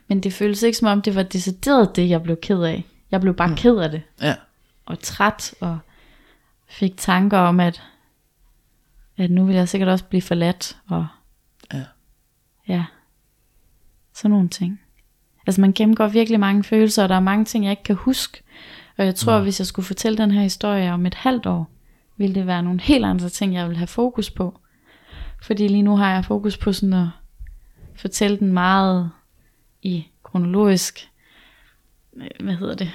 [0.07, 2.85] Men det føles ikke som om, det var decideret det, jeg blev ked af.
[3.11, 3.55] Jeg blev bare mm.
[3.55, 4.01] ked af det.
[4.21, 4.35] Ja.
[4.85, 5.79] Og træt, og
[6.67, 7.83] fik tanker om, at,
[9.17, 10.77] at nu vil jeg sikkert også blive forladt.
[10.87, 11.07] Og
[11.73, 11.83] Ja.
[12.67, 12.85] ja,
[14.13, 14.81] sådan nogle ting.
[15.47, 18.43] Altså man gennemgår virkelig mange følelser, og der er mange ting, jeg ikke kan huske.
[18.97, 19.43] Og jeg tror, mm.
[19.43, 21.69] hvis jeg skulle fortælle den her historie om et halvt år,
[22.17, 24.58] ville det være nogle helt andre ting, jeg vil have fokus på.
[25.41, 27.07] Fordi lige nu har jeg fokus på sådan at
[27.95, 29.11] fortælle den meget
[29.81, 31.09] i kronologisk,
[32.17, 32.91] øh, hvad hedder det,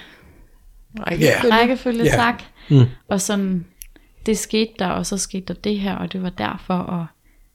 [1.01, 1.55] Rækkefølge.
[1.55, 2.11] rækkefølge, Ja.
[2.11, 2.43] tak.
[2.71, 2.85] Mm.
[3.09, 3.67] Og sådan,
[4.27, 7.07] det skete der, og så skete der det her, og det var derfor, og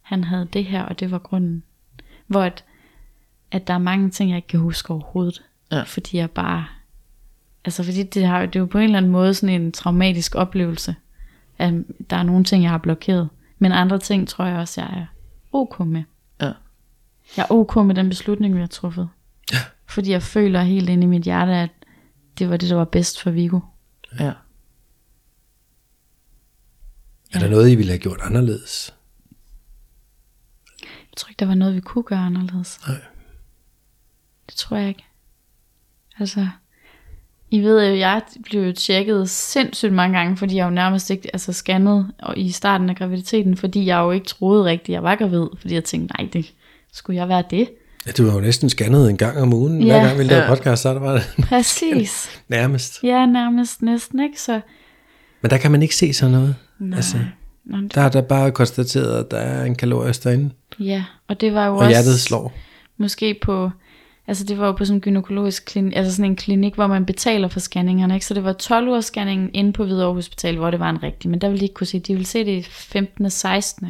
[0.02, 1.64] han havde det her, og det var grunden.
[2.28, 2.64] Hvor at,
[3.52, 5.44] at der er mange ting, jeg ikke kan huske overhovedet.
[5.72, 5.82] Ja.
[5.82, 6.66] Fordi jeg bare,
[7.66, 10.36] altså fordi det, har, det er jo på en eller anden måde sådan en traumatisk
[10.36, 10.96] oplevelse.
[11.58, 11.74] At
[12.10, 13.30] der er nogle ting, jeg har blokeret.
[13.60, 15.06] Men andre ting tror jeg også, jeg er
[15.52, 16.04] ok med.
[16.42, 16.52] Ja.
[17.38, 19.10] Jeg er ok med den beslutning, vi har truffet.
[19.54, 19.58] Ja.
[19.86, 21.70] Fordi jeg føler helt inde i mit hjerte, at
[22.40, 23.60] det var det, der var bedst for Viggo.
[24.20, 24.34] Ja.
[27.34, 28.96] Er der noget, I ville have gjort anderledes?
[30.82, 32.80] Jeg tror ikke, der var noget, vi kunne gøre anderledes.
[32.88, 33.02] Nej.
[34.46, 35.06] Det tror jeg ikke.
[36.20, 36.50] Altså,
[37.52, 41.30] I ved jo, jeg blev jo tjekket sindssygt mange gange, fordi jeg jo nærmest ikke
[41.34, 45.16] altså scannet og i starten af graviditeten, fordi jeg jo ikke troede rigtigt, jeg var
[45.16, 46.54] gravid, fordi jeg tænkte, nej, det
[46.94, 47.70] skulle jeg være det.
[48.08, 49.84] Ja, du var jo næsten scannet en gang om ugen.
[49.84, 50.04] Hver Ja.
[50.06, 50.56] gang vi lavede Ja.
[50.56, 52.30] podcast, så var det Præcis.
[52.48, 53.04] nærmest.
[53.04, 54.42] Ja, nærmest næsten, ikke?
[54.42, 54.62] Så,
[55.42, 56.56] Men der kan man ikke se sådan noget.
[56.80, 56.96] nej.
[56.98, 57.18] Altså,
[57.66, 61.42] Nå, det- der er der bare konstateret, at der er en kalorie derinde, Ja, og
[61.42, 61.90] det var jo og også...
[61.90, 62.54] hjertet slår.
[62.98, 63.70] måske på,
[64.30, 67.06] altså det var jo på sådan en gynækologisk klinik, altså sådan en klinik, hvor man
[67.06, 68.26] betaler for scanningerne, ikke?
[68.26, 71.30] Så det var 12 ugers scanningen inde på Hvidovre Hospital, hvor det var en rigtig,
[71.30, 73.26] men der ville de ikke kunne se, de ville se det i 15.
[73.26, 73.88] og 16.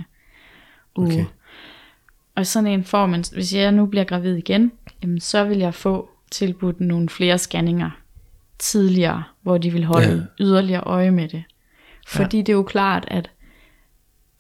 [0.95, 1.07] uge.
[1.07, 1.25] Okay.
[2.35, 4.71] Og sådan en får man, hvis jeg nu bliver gravid igen,
[5.03, 7.89] jamen så vil jeg få tilbudt nogle flere scanninger
[8.59, 10.43] tidligere, hvor de vil holde Ja.
[10.43, 11.43] yderligere øje med det.
[12.07, 12.41] Fordi ja.
[12.41, 13.29] det er jo klart, at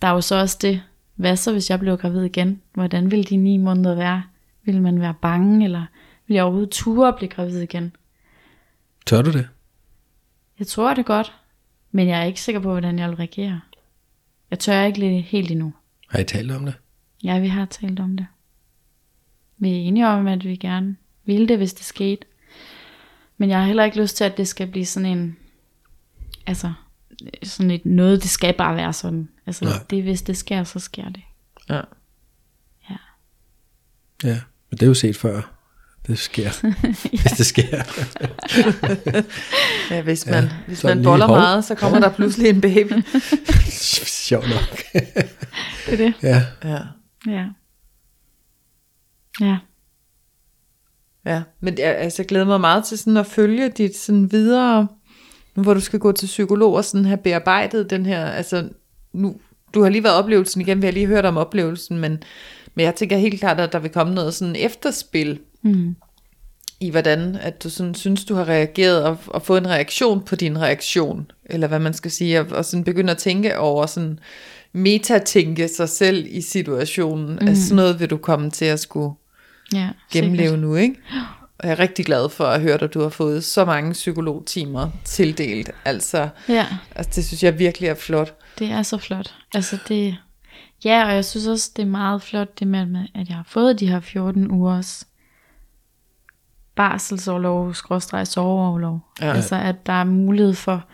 [0.01, 0.81] der er jo så også det,
[1.15, 2.61] hvad så hvis jeg blev gravid igen?
[2.73, 4.23] Hvordan ville de ni måneder være?
[4.69, 5.85] Vil man være bange, eller
[6.27, 7.95] vil jeg overhovedet ture at blive gravid igen?
[9.05, 9.49] Tør du det?
[10.59, 11.33] Jeg tror det godt,
[11.91, 13.61] men jeg er ikke sikker på, hvordan jeg vil reagere.
[14.51, 15.73] Jeg tør ikke helt endnu.
[16.09, 16.73] Har I talt om det?
[17.23, 18.27] Ja, vi har talt om det.
[19.57, 20.95] Vi er enige om, at vi gerne
[21.25, 22.27] ville det, hvis det skete.
[23.37, 25.37] Men jeg har heller ikke lyst til, at det skal blive sådan en...
[26.45, 26.73] Altså,
[27.43, 29.29] sådan et noget, det skal bare være sådan.
[29.45, 29.73] Altså, Nej.
[29.89, 31.23] det, hvis det sker, så sker det.
[31.69, 31.81] Ja.
[32.89, 32.97] Ja.
[34.23, 34.39] Ja,
[34.69, 35.55] men det er jo set før.
[36.07, 36.49] Det sker,
[37.21, 37.77] hvis det sker.
[39.91, 41.37] ja, hvis man, ja, hvis man boller hov.
[41.37, 42.93] meget, så kommer der pludselig en baby.
[44.27, 44.83] Sjov nok.
[45.85, 46.13] Det er det.
[46.23, 46.79] ja, Ja.
[47.27, 47.45] Ja.
[49.41, 49.57] Ja.
[51.25, 54.87] Ja, men jeg, altså, jeg glæder mig meget til sådan at følge dit sådan videre,
[55.55, 58.69] nu hvor du skal gå til psykolog og sådan have bearbejdet den her, altså
[59.13, 59.35] nu,
[59.73, 62.23] du har lige været oplevelsen igen, vi har lige hørt om oplevelsen, men,
[62.79, 65.95] men jeg tænker helt klart, at der vil komme noget sådan efterspil Mm.
[66.79, 70.35] i hvordan, at du sådan synes, du har reageret og, og fået en reaktion på
[70.35, 74.19] din reaktion, eller hvad man skal sige, og, og sådan begynde at tænke over sådan
[74.73, 77.37] metatænke sig selv i situationen.
[77.41, 77.47] Mm.
[77.47, 79.13] Altså sådan noget vil du komme til at skulle
[79.73, 80.59] Ja, gennemleve sikkert.
[80.59, 80.95] nu, ikke?
[81.59, 84.89] Og jeg er rigtig glad for at høre, at du har fået så mange psykologtimer
[85.05, 85.71] tildelt.
[85.85, 86.65] Altså, Ja,
[86.95, 88.33] altså det synes jeg virkelig er flot.
[88.59, 89.33] det er så flot.
[89.53, 90.17] Altså det,
[90.85, 93.79] ja, og jeg synes også, det er meget flot det med, at jeg har fået
[93.79, 95.07] de her 14 ugers
[96.79, 98.99] barselsoverlov, skråstreg soveoverlov.
[99.21, 99.33] Ja.
[99.33, 100.85] Altså at der er mulighed for,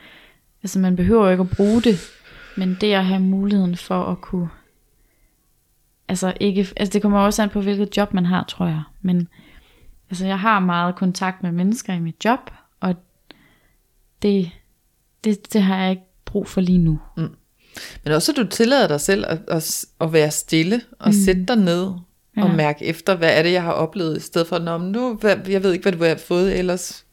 [0.64, 1.96] altså man behøver jo ikke at bruge det,
[2.58, 4.50] men det at have muligheden for at kunne,
[6.08, 8.84] altså ikke, altså det kommer også an på, hvilket job man har, tror jeg.
[9.02, 9.28] Men
[10.10, 12.96] altså jeg har meget kontakt med mennesker i mit job, og
[14.22, 14.52] det,
[15.24, 17.00] det, det har jeg ikke brug for lige nu.
[18.04, 21.14] Men også at du tillader dig selv at, at, at være stille og mm.
[21.26, 22.02] sætte dig ned og
[22.38, 22.48] Ja.
[22.48, 25.64] mærke efter, hvad er det, jeg har oplevet, i stedet for, Nå, nu, hvad, jeg
[25.64, 27.06] ved ikke, hvad du har fået ellers.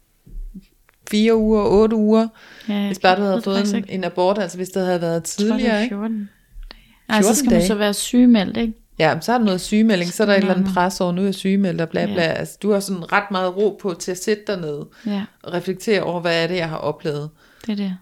[1.11, 2.29] Fire uger, otte uger.
[2.69, 5.13] Ja, Hvis bare du jeg havde fået en, en abort, altså hvis det havde været
[5.15, 5.95] Jeg tror, det tidligere, er ikke?
[5.97, 6.29] 14
[6.71, 6.79] dage.
[7.09, 7.67] Ej, så 14 skal man dage.
[7.67, 8.73] så være sygemeldt, ikke?
[8.99, 11.13] Ja, men så er der noget sygemelding, så er der et eller andet pres over,
[11.13, 12.23] nu er jeg sygemeldt og bla bla.
[12.23, 12.33] Ja.
[12.33, 15.53] Altså, du har sådan ret meget ro på til at sætte dig ned Ja, og
[15.53, 17.31] reflektere over, hvad er det, jeg har oplevet.
[17.67, 17.97] det er det.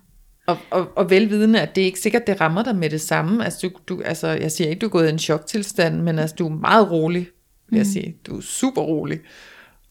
[0.46, 3.44] Og, og, og velvidende, at det er ikke sikkert, det rammer dig med det samme.
[3.44, 6.36] Altså, du, du, altså jeg siger ikke, du er gået i en choktilstand, men altså,
[6.38, 7.28] du er meget rolig,
[7.68, 8.16] vil jeg sige.
[8.26, 9.18] Du er super rolig.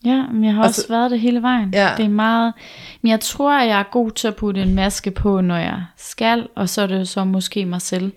[0.05, 1.69] Ja, men jeg har Og også så- været det hele vejen.
[1.73, 1.93] Ja.
[1.97, 2.53] Det er meget...
[3.01, 5.83] Men jeg tror, at jeg er god til at putte en maske på, når jeg
[5.97, 8.11] skal, og så er det så måske mig selv,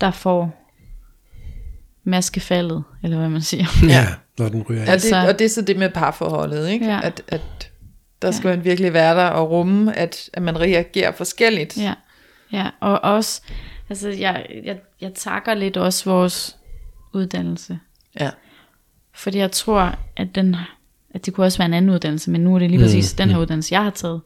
[0.00, 0.64] der får
[2.04, 3.64] maskefaldet, eller hvad man siger.
[3.88, 4.06] ja.
[4.38, 6.86] når den ryger Ja, det, Altså- og det er så det med parforholdet, ikke?
[6.86, 7.00] Ja.
[7.02, 7.67] At, at
[8.22, 11.76] der skal man virkelig være der og rumme, at, at man reagerer forskelligt.
[11.76, 11.94] Ja,
[12.52, 12.70] ja.
[12.80, 13.42] og også,
[13.88, 16.56] altså jeg, jeg, jeg takker lidt også vores
[17.12, 17.78] uddannelse.
[18.20, 18.30] Ja.
[19.14, 20.56] Fordi jeg tror, at den,
[21.14, 23.30] at det kunne også være en anden uddannelse, men nu er det lige præcis den
[23.30, 24.20] her uddannelse, jeg har taget.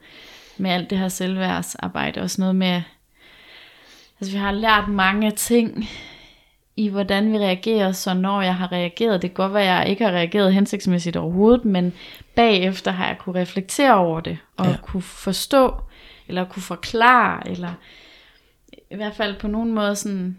[0.56, 2.82] Med alt det her selvværdsarbejde, og sådan noget med,
[4.20, 5.88] altså vi har lært mange ting
[6.76, 9.88] i, hvordan vi reagerer, så når jeg har reageret, det kan godt være, at jeg
[9.88, 11.92] ikke har reageret hensigtsmæssigt overhovedet, men
[12.34, 14.76] bagefter har jeg kunne reflektere over det, og Ja.
[14.82, 15.74] kunne forstå,
[16.28, 17.68] eller kunne forklare, eller
[18.90, 20.38] i hvert fald på nogen måde sådan,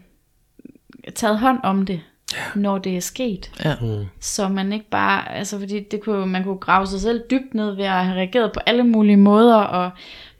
[1.14, 2.00] taget hånd om det,
[2.32, 2.38] ja.
[2.60, 3.50] når det er sket.
[3.64, 3.74] Ja.
[4.20, 7.74] Så man ikke bare, altså fordi det kunne, man kunne grave sig selv dybt ned
[7.76, 9.90] ved at have reageret på alle mulige måder, og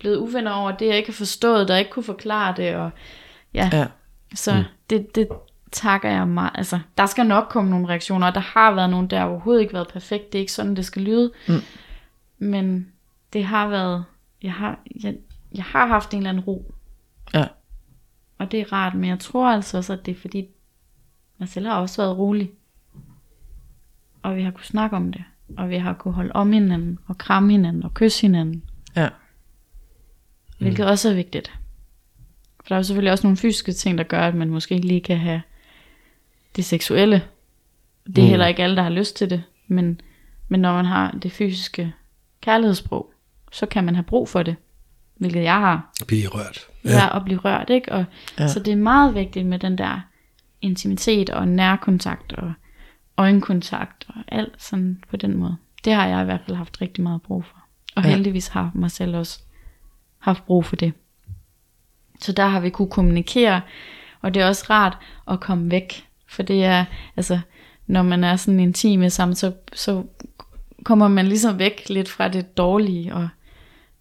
[0.00, 2.90] blevet uvenner over det, jeg ikke har forstået, der ikke kunne forklare det, og
[3.54, 3.86] ja, Ja.
[4.34, 4.62] så mm.
[4.90, 5.28] det, det
[5.74, 9.08] takker jeg meget, altså der skal nok komme nogle reaktioner, og der har været nogle,
[9.08, 11.60] der har overhovedet ikke været perfekt, det er ikke sådan, det skal lyde, Mm.
[12.38, 12.88] men
[13.32, 14.04] det har været,
[14.42, 15.16] jeg har, jeg,
[15.54, 16.74] jeg har haft en eller anden ro,
[17.34, 17.46] Ja.
[18.38, 20.48] og det er rart, men jeg tror altså også, at det er fordi,
[21.38, 22.50] mig selv har også været rolig.
[24.22, 25.24] Og vi har kunnet snakke om det.
[25.58, 28.64] Og vi har kunnet holde om hinanden, og kramme hinanden, og kysse hinanden.
[28.96, 29.08] Ja.
[30.58, 31.52] Hvilket også er vigtigt.
[32.60, 34.86] For der er jo selvfølgelig også nogle fysiske ting, der gør, at man måske ikke
[34.86, 35.42] lige kan have
[36.56, 37.22] det seksuelle.
[38.06, 38.28] Det er Mm.
[38.28, 39.42] heller ikke alle, der har lyst til det.
[39.68, 40.00] Men,
[40.48, 41.92] men når man har det fysiske
[42.40, 43.12] kærlighedssprog,
[43.52, 44.56] så kan man have brug for det.
[45.16, 46.58] Hvilket jeg har Blive rørt.
[46.84, 47.16] ja.
[47.16, 47.92] at blive rørt, ikke?
[47.92, 47.98] Og,
[48.38, 48.42] Ja.
[48.42, 48.48] ja.
[48.48, 50.00] Så det er meget vigtigt med den der
[50.60, 52.52] intimitet og nærkontakt og
[53.16, 55.56] øjenkontakt og alt sådan på den måde.
[55.84, 57.56] Det har jeg i hvert fald haft rigtig meget brug for.
[57.96, 58.08] Og Ja.
[58.08, 58.14] ja.
[58.14, 59.40] heldigvis har mig selv også
[60.18, 60.92] haft brug for det.
[62.20, 63.60] Så der har vi kunne kommunikere,
[64.20, 64.98] og det er også rart
[65.30, 66.06] at komme væk.
[66.28, 66.84] For det er,
[67.16, 67.40] altså,
[67.86, 70.04] når man er sådan intim sammen, så, så
[70.84, 73.28] kommer man ligesom væk lidt fra det dårlige, og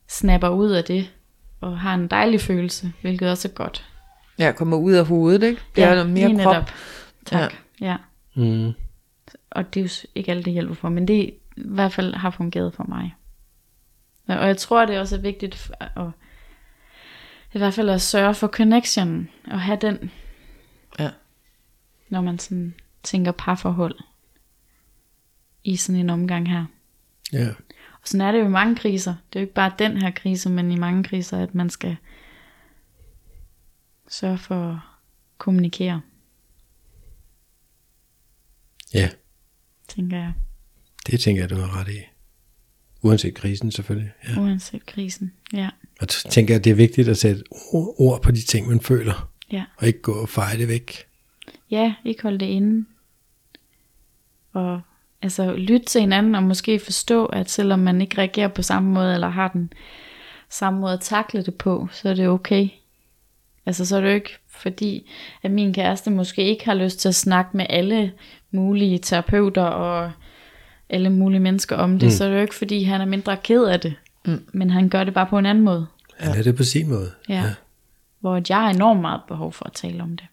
[0.09, 1.13] snapper ud af det,
[1.61, 3.85] og har en dejlig følelse, hvilket også er godt.
[4.39, 5.61] Ja, kommer ud af hovedet, ikke?
[5.75, 6.53] Det er noget mere lige krop.
[6.53, 6.71] netop.
[7.25, 7.53] Tak.
[7.81, 7.87] Ja.
[7.87, 7.97] ja.
[8.35, 8.71] Mm.
[9.51, 11.13] Og det er jo ikke alt, det hjælper for, men det
[11.57, 13.15] i hvert fald har fungeret for mig.
[14.29, 16.07] Ja, Og jeg tror, det også er vigtigt f- at,
[17.53, 20.07] i hvert fald at sørge for connection, og have den, Ja.
[22.13, 23.95] Når man sådan tænker parforhold
[25.63, 26.65] i sådan en omgang her.
[27.33, 27.49] Ja.
[28.01, 29.15] Og sådan er det jo i mange kriser.
[29.33, 31.97] Det er jo ikke bare den her krise, men i mange kriser, at man skal
[34.09, 34.79] sørge for at
[35.37, 36.01] kommunikere,
[38.93, 39.09] ja,
[39.87, 40.33] tænker jeg.
[41.07, 41.99] det tænker jeg, du har ret i.
[43.01, 44.11] Uanset krisen selvfølgelig.
[44.27, 44.39] Ja.
[44.41, 45.33] Uanset krisen.
[45.53, 45.69] Ja,
[46.01, 48.81] Og tænker jeg, at det er vigtigt at sætte ord, ord på de ting, man
[48.81, 49.29] føler.
[49.51, 49.65] ja.
[49.77, 51.07] Og ikke gå og feje det væk.
[51.73, 52.85] Ja, ikke holde det inde.
[54.53, 54.81] Og
[55.21, 59.13] altså lytte til hinanden og måske forstå, at selvom man ikke reagerer på samme måde,
[59.13, 59.73] eller har den
[60.49, 62.69] samme måde at takle det på, så er det okay.
[63.65, 65.09] Altså så er det jo ikke fordi,
[65.43, 68.13] at min kæreste måske ikke har lyst til at snakke med alle
[68.51, 70.11] mulige terapeuter og
[70.89, 72.11] alle mulige mennesker om det, mm.
[72.11, 73.95] så er det jo ikke fordi, han er mindre ked af det.
[74.25, 74.45] Mm.
[74.53, 75.87] Men han gør det bare på en anden måde.
[76.17, 77.11] Han er det på sin måde.
[77.29, 77.35] Ja.
[77.35, 77.53] ja.
[78.19, 80.25] Hvor jeg har enormt meget behov for at tale om det.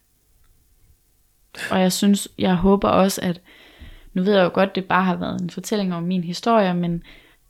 [1.70, 3.40] Og jeg synes, jeg håber også, at
[4.12, 7.02] nu ved jeg jo godt, det bare har været en fortælling om min historie, men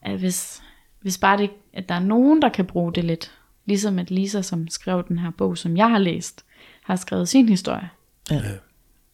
[0.02, 0.62] at hvis,
[1.00, 3.32] hvis bare det, at der er nogen, der kan bruge det lidt,
[3.64, 6.44] ligesom at Lisa, som skrev den her bog, som jeg har læst,
[6.82, 7.90] har skrevet sin historie,
[8.30, 8.40] Ja.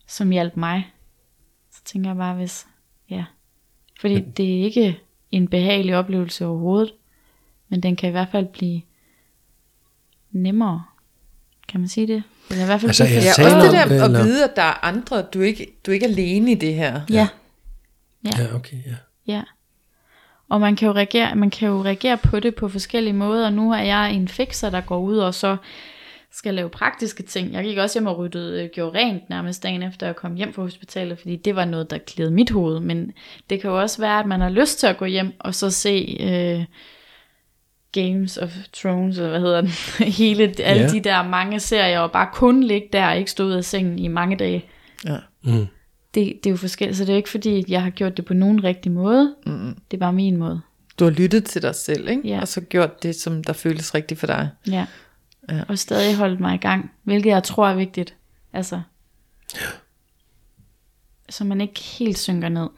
[0.07, 0.93] som hjalp mig,
[1.71, 2.67] så tænker jeg bare, hvis,
[3.11, 3.25] ja,
[4.01, 6.93] fordi det er ikke en behagelig oplevelse overhovedet,
[7.69, 8.83] men den kan i hvert fald blive
[10.31, 10.85] nemmere.
[11.69, 12.23] Kan man sige det?
[12.51, 14.23] Eller i hvert fald Altså, jeg Ja, også om det der det, at eller?
[14.23, 15.23] vide, at der er andre.
[15.23, 17.01] Du er ikke, du er ikke alene i det her.
[17.11, 17.29] Ja,
[18.25, 18.95] Ja, okay, ja.
[19.35, 19.43] ja.
[20.49, 23.51] Og man kan, jo reagere, man kan jo reagere på det på forskellige måder.
[23.51, 25.57] Nu er jeg en fixer, der går ud og så
[26.33, 27.53] skal lave praktiske ting.
[27.53, 30.53] Jeg gik også hjem og ryddede, øh, gjorde rent nærmest dagen efter jeg kom hjem
[30.53, 32.81] fra hospitalet, fordi det var noget, der klædede mit hoved.
[32.81, 33.13] Men
[33.51, 35.71] det kan jo også være, at man har lyst til at gå hjem og så
[35.71, 36.65] se øh,
[38.01, 39.71] Games of Thrones, eller hvad hedder den,
[40.23, 40.89] hele alle Ja.
[40.89, 43.99] de der mange serier, og bare kun ligge der og ikke stå ud af sengen
[43.99, 44.65] i mange dage.
[45.05, 45.17] Ja.
[45.45, 45.67] Mm.
[46.15, 48.17] Det, det er jo forskelligt, så det er jo ikke fordi, at jeg har gjort
[48.17, 49.35] det på nogen rigtig måde.
[49.47, 49.77] Mm.
[49.91, 50.61] Det er bare min måde.
[50.99, 52.29] Du har lyttet til dig selv, ikke?
[52.29, 52.41] Ja.
[52.41, 54.49] og så gjort det, som der føles rigtigt for dig.
[54.71, 54.87] Ja.
[55.51, 55.63] Ja.
[55.69, 58.15] Og stadig holdt mig i gang, hvilket jeg tror er vigtigt.
[58.53, 58.81] Altså,
[61.29, 62.69] så man ikke helt synker ned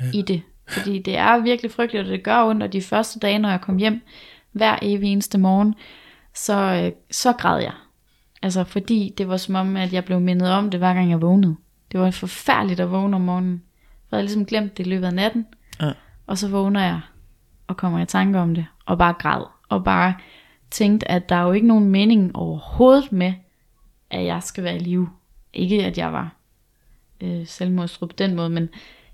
[0.00, 0.04] ja.
[0.14, 0.42] i det.
[0.70, 3.60] Fordi det er virkelig frygteligt, og det gør ondt, og de første dage, når jeg
[3.60, 4.02] kom hjem,
[4.52, 5.74] hver evig eneste morgen,
[6.34, 7.72] så, øh, så græd jeg.
[8.42, 11.22] Altså fordi det var som om, at jeg blev mindet om det, hver gang jeg
[11.22, 11.56] vågnede.
[11.92, 13.62] Det var forfærdeligt at vågne om morgenen.
[14.10, 15.46] havde ligesom glemt det i løbet af natten.
[15.80, 15.92] Ja.
[16.26, 17.00] Og så vågner jeg
[17.66, 20.14] og kommer i tanke om det, og bare græd, og bare
[20.70, 23.32] tænkte, at der er jo ikke nogen mening overhovedet med,
[24.10, 25.08] at jeg skal være i live.
[25.52, 26.34] Ikke at jeg var
[27.20, 28.68] øh, selvmordstru på den måde, men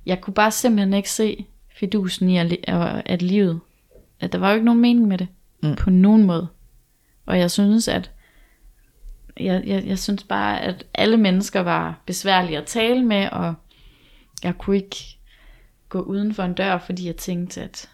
[0.06, 1.46] jeg kunne bare simpelthen ikke se
[1.78, 2.58] fidusen i, at,
[3.06, 3.60] at livet,
[4.20, 5.28] at der var jo ikke nogen mening med det,
[5.62, 5.76] mm.
[5.76, 6.48] på nogen måde.
[7.26, 8.10] Og jeg synes, at
[9.40, 13.54] jeg, jeg, jeg synes bare, at alle mennesker var besværlige at tale med, og
[14.42, 14.96] jeg kunne ikke
[15.88, 17.90] gå uden for en dør, fordi jeg tænkte, at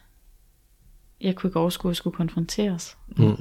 [1.20, 2.96] jeg kunne ikke overskue at skulle konfronteres.
[3.16, 3.36] Mm.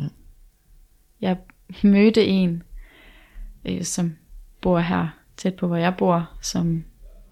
[1.22, 1.38] Jeg
[1.84, 2.64] mødte en,
[3.66, 4.16] øh, som
[4.62, 5.08] bor her
[5.38, 6.84] tæt på, hvor jeg bor, som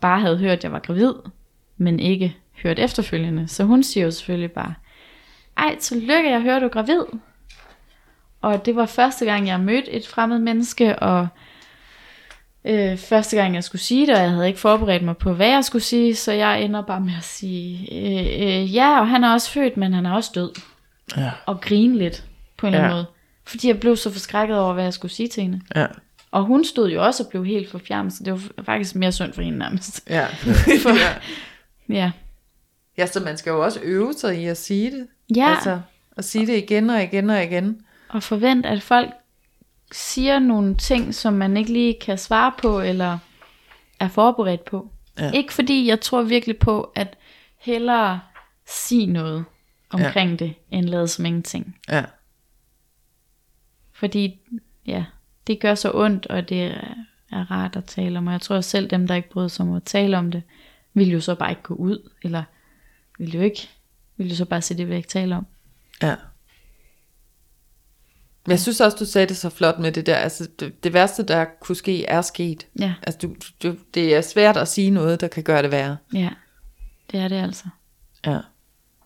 [0.02, 1.14] bare havde hørt, at jeg var gravid,
[1.78, 3.48] men ikke hørt efterfølgende.
[3.48, 4.74] Så hun siger jo selvfølgelig bare,
[5.58, 7.02] ej, tillykke, jeg hører, du er gravid.
[8.42, 11.28] Og det var første gang, jeg mødte et fremmed menneske, og
[12.66, 15.48] øh, første gang, jeg skulle sige det, og jeg havde ikke forberedt mig på, hvad
[15.50, 19.24] jeg skulle sige, så jeg ender bare med at sige, øh, øh, ja, og han
[19.24, 20.52] er også født, men han er også død.
[21.18, 21.32] Ja.
[21.46, 22.24] Og grine lidt,
[22.58, 23.04] på en eller anden Ja.
[23.04, 23.06] måde.
[23.46, 25.62] Fordi jeg blev så forskrækket over, hvad jeg skulle sige til hende.
[25.76, 25.86] Ja.
[26.32, 29.34] Og hun stod jo også og blev helt forfjernet, så det var faktisk mere synd
[29.34, 30.10] for hende nærmest.
[30.10, 30.28] Ja.
[31.00, 31.22] ja.
[31.90, 32.12] Ja,
[32.98, 35.08] ja, så man skal jo også øve sig i at sige det.
[35.36, 35.82] ja Altså,
[36.18, 37.82] at sige det igen og igen og igen.
[38.10, 39.10] og forvent, at folk
[39.92, 43.18] siger nogle ting, som man ikke lige kan svare på, eller
[44.00, 44.92] er forberedt på.
[45.20, 45.32] Ja.
[45.32, 47.18] Ikke fordi jeg tror virkelig på, at
[47.58, 48.20] hellere
[48.68, 49.46] sige noget
[49.90, 50.46] omkring ja.
[50.46, 51.78] det, end lade som ingenting.
[51.90, 52.06] Ja.
[53.94, 54.40] Fordi,
[54.86, 55.06] ja,
[55.50, 58.28] det gør så ondt, og det er, rart at tale om.
[58.28, 60.44] Og jeg tror at selv dem, der ikke bryder sig om at tale om det,
[60.94, 62.44] vil jo så bare ikke gå ud, eller
[63.20, 63.70] vil jo ikke,
[64.18, 65.46] vil jo så bare sige, det vil jeg ikke tale om.
[66.02, 66.16] Ja.
[68.46, 70.16] Men jeg synes også, du sagde det så flot med det der.
[70.16, 72.68] Altså, det, det værste, der kunne ske, er sket.
[72.80, 75.98] Ja, Altså, du, du, det er svært at sige noget, der kan gøre det værre.
[76.14, 76.30] ja,
[77.12, 77.66] det er det altså.
[78.26, 78.40] Ja.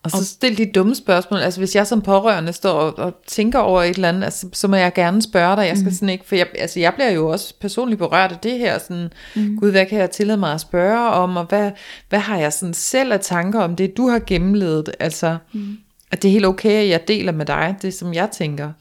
[0.03, 1.39] Og så stil de dumme spørgsmål.
[1.39, 4.67] Altså, hvis jeg som pårørende står og, og tænker over et eller andet, altså, så
[4.67, 5.67] må jeg gerne spørge dig.
[5.67, 5.93] Jeg skal mm.
[5.93, 8.77] sådan ikke, for jeg, altså, jeg bliver jo også personligt berørt af det her.
[8.79, 9.57] Sådan, mm.
[9.59, 11.71] Gud, hvad kan jeg tillade mig at spørge om, og hvad,
[12.09, 14.89] hvad har jeg sådan selv af tanker om det, du har gennemlevet?
[14.99, 15.77] Altså, mm.
[16.11, 18.71] at det er helt okay, at jeg deler med dig, det som jeg tænker.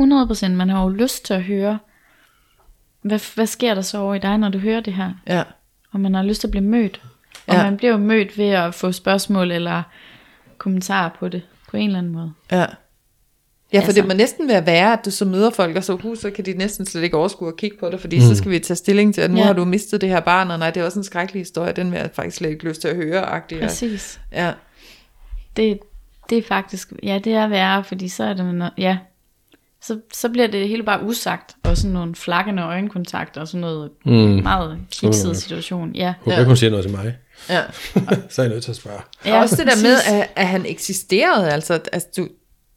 [0.00, 1.78] 100%, man har jo lyst til at høre,
[3.02, 5.10] hvad, hvad sker der så over i dig, når du hører det her?
[5.26, 5.42] Ja.
[5.92, 7.00] Og man har lyst til at blive mødt.
[7.46, 7.62] Og Ja.
[7.62, 9.82] man bliver jo mødt ved at få spørgsmål eller
[10.64, 12.32] kommentarer på det, på en eller anden måde.
[12.52, 12.66] Ja.
[13.72, 14.00] Ja, for altså.
[14.00, 16.44] Det må næsten være værre, at du så møder folk, og så, uh, så kan
[16.44, 18.22] de næsten slet ikke overskue at kigge på det, fordi mm.
[18.22, 19.44] så skal vi tage stilling til, at nu ja.
[19.44, 21.90] Har du mistet det her barn, og nej, det er også en skrækkelig historie, den
[21.90, 23.26] vil jeg faktisk slet ikke lyst til at høre.
[23.26, 23.60] Agtig.
[23.60, 24.20] Præcis.
[24.32, 24.52] Ja.
[25.56, 25.78] Det,
[26.30, 28.98] det er faktisk, ja, det er værre, fordi så er det ja,
[29.82, 33.90] så, så bliver det hele bare usagt, og sådan nogle flakkende øjenkontakter, og sådan noget
[34.04, 34.12] Mm.
[34.42, 35.94] meget kikset situation.
[35.94, 37.16] Ja, Håber ikke, hun siger noget til mig.
[37.48, 37.62] Ja.
[38.30, 39.00] Så er jeg nødt til at spørge.
[39.26, 42.28] Ja, også det der med, at, at han eksisterede, altså, at- altså du,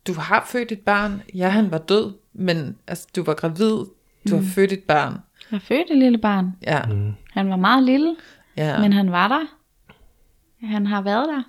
[0.07, 3.85] du har født et barn, ja, han var død, men altså, du var gravid,
[4.29, 5.17] du har født et barn.
[5.51, 6.51] Jeg fødte et lille barn.
[6.67, 7.13] Ja, Mm.
[7.31, 8.15] Han var meget lille,
[8.57, 8.79] ja.
[8.79, 9.45] men han var der.
[10.67, 11.43] Han har været der.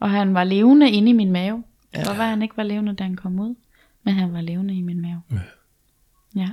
[0.00, 1.64] Og han var levende inde i min mave.
[1.94, 1.98] Ja.
[2.00, 3.54] Det var, han ikke var levende, da han kom ud.
[4.04, 5.22] Men han var levende i min mave.
[5.32, 5.38] Ja.
[6.40, 6.48] ja.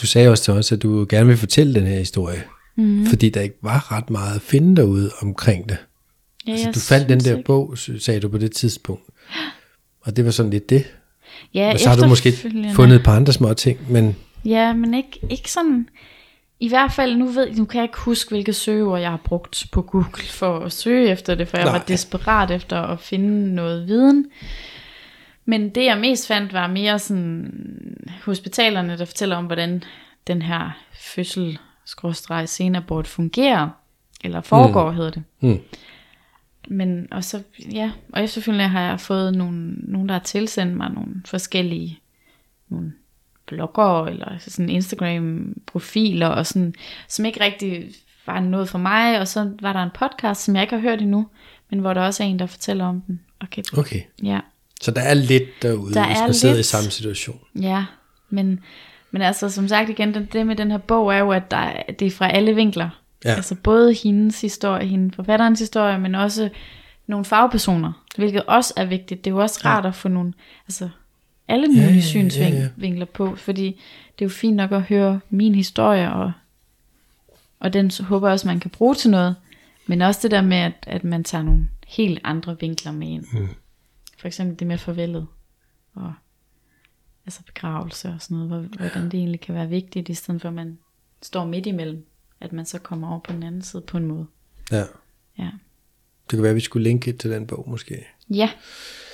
[0.00, 2.42] Du sagde også til os, at du gerne vil fortælle den her historie.
[2.76, 3.06] Mm.
[3.06, 5.76] Fordi der ikke var ret meget at finde derude omkring det.
[6.46, 9.02] ja Altså, du fandt den der ikke- bog, sagde du på det tidspunkt.
[10.00, 10.84] Og det var sådan lidt det.
[11.54, 12.32] Ja, Og så har du måske
[12.74, 15.88] fundet et par andre små ting, men Ja, men ikke, ikke sådan...
[16.60, 19.66] I hvert fald, nu, ved, nu kan jeg ikke huske, hvilke søgeord jeg har brugt
[19.72, 21.72] på Google for at søge efter det, for jeg Nej.
[21.78, 24.26] var desperat efter at finde noget viden.
[25.44, 27.50] Men det jeg mest fandt var mere sådan
[28.24, 29.82] hospitalerne, der fortæller om, hvordan
[30.26, 30.70] den her
[31.00, 31.58] fødsel
[32.46, 33.68] senabort fungerer,
[34.24, 34.96] eller foregår, mm.
[34.96, 35.22] hedder det.
[35.40, 35.58] Mm.
[36.68, 40.90] Men, og så, ja, og efterfølgende har jeg fået nogle, nogle der har tilsendt mig
[40.90, 42.00] nogle forskellige,
[42.68, 42.92] nogle
[43.46, 46.74] blogger, eller sådan Instagram-profiler, og sådan,
[47.08, 47.84] som ikke rigtig
[48.26, 51.00] var noget for mig, og så var der en podcast, som jeg ikke har hørt
[51.00, 51.26] endnu,
[51.70, 53.20] men hvor der også er en, der fortæller om den.
[53.40, 53.62] Okay.
[53.78, 54.00] okay.
[54.22, 54.40] Ja,
[54.80, 56.66] Så der er lidt derude, Der hvis man sidder i lidt.
[56.66, 57.40] samme situation.
[57.60, 57.84] ja,
[58.30, 58.60] men,
[59.16, 61.56] men altså som sagt igen, det, det med den her bog er jo, at der,
[61.56, 62.88] er- det er fra alle vinkler.
[63.24, 63.30] Ja.
[63.34, 66.50] Altså både hendes historie, hende forfatterens historie, men også
[67.06, 69.24] nogle fagpersoner, hvilket også er vigtigt.
[69.24, 70.32] Det er jo også rart at få nogle,
[70.66, 70.88] altså
[71.48, 73.66] alle mulige ja, ja, ja, synsvinkler på, fordi
[74.18, 76.32] det er jo fint nok at høre min historie, og,
[77.60, 79.36] og den så håber jeg også, man kan bruge til noget,
[79.86, 83.24] men også det der med, at, at man tager nogle helt andre vinkler med ind.
[83.32, 83.48] Mm.
[84.18, 85.26] For eksempel det med farvelet,
[85.94, 86.12] og
[87.26, 90.48] altså begravelse og sådan noget, hvor, hvordan det egentlig kan være vigtigt, i stedet for
[90.48, 90.78] at man
[91.22, 92.06] står midt imellem,
[92.40, 94.26] at man så kommer over på den anden side på en måde.
[94.72, 94.84] Ja.
[95.38, 95.50] Ja.
[96.30, 98.06] Det kan være, at vi skulle linke til den bog måske.
[98.30, 98.50] Ja,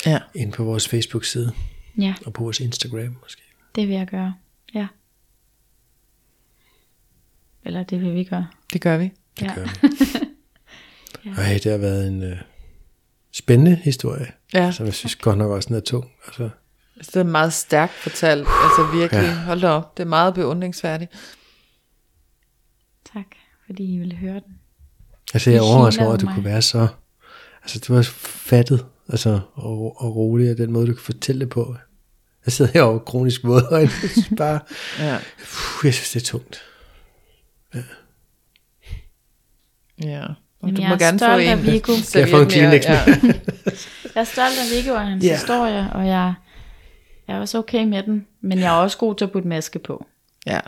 [0.07, 0.21] Ja.
[0.35, 1.53] Ind på vores Facebook-side
[1.99, 3.43] ja, og på vores Instagram måske.
[3.75, 4.35] det vil jeg gøre.
[4.75, 4.87] Ja.
[7.65, 8.49] Eller det vil vi gøre.
[8.73, 9.05] Det gør vi.
[9.41, 9.55] Det Ja.
[9.55, 11.29] gør vi.
[11.39, 12.37] Ej, det har været en øh,
[13.33, 14.73] spændende historie, Ja.
[14.73, 16.11] som jeg synes godt nok også den er tung.
[16.27, 16.51] Altså,
[17.07, 18.41] det er meget stærkt fortalt.
[18.65, 19.35] Altså virkelig, Ja.
[19.35, 19.97] hold da op.
[19.97, 21.11] Det er meget beundringsværdigt.
[23.15, 23.27] Tak,
[23.67, 24.59] fordi I ville høre den.
[25.35, 26.35] altså jeg er overrasket over, at du mig.
[26.35, 26.89] kunne være så...
[27.63, 31.49] Altså, du var fattet altså, og, og rolig af den måde, du kan fortælle det
[31.49, 31.77] på.
[32.47, 33.91] Jeg sidder her over kronisk våd, og jeg
[34.37, 34.61] bare...
[34.99, 35.19] Ja.
[35.39, 36.63] Puh, jeg synes, det er tungt.
[40.05, 40.23] Ja.
[40.27, 41.67] Og Jamen, du jeg må er gerne få stolt af en.
[41.67, 41.93] Viggo.
[42.05, 42.49] Skal jeg få en?
[42.49, 43.05] Kleenex Ja.
[44.15, 45.29] Jeg er stolt af Viggo og hans Ja.
[45.29, 45.39] yeah.
[45.39, 46.35] historie, og jeg,
[47.33, 48.27] jeg er også okay med den.
[48.41, 50.07] Men jeg er også god til at putte maske på.
[50.47, 50.61] ja.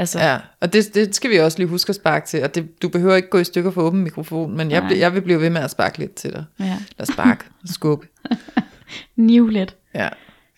[0.00, 2.42] Altså, Ja, og det, det skal vi også lige huske at sparke til.
[2.44, 5.20] Og det, du behøver ikke gå i stykker for åben mikrofon, men jeg, jeg vil
[5.20, 6.44] blive ved med at sparke lidt til dig.
[6.60, 6.76] ja.
[6.98, 8.06] Eller sparke skubbe.
[9.16, 9.76] Nivlet.
[9.94, 10.00] Ja.
[10.00, 10.12] Jeg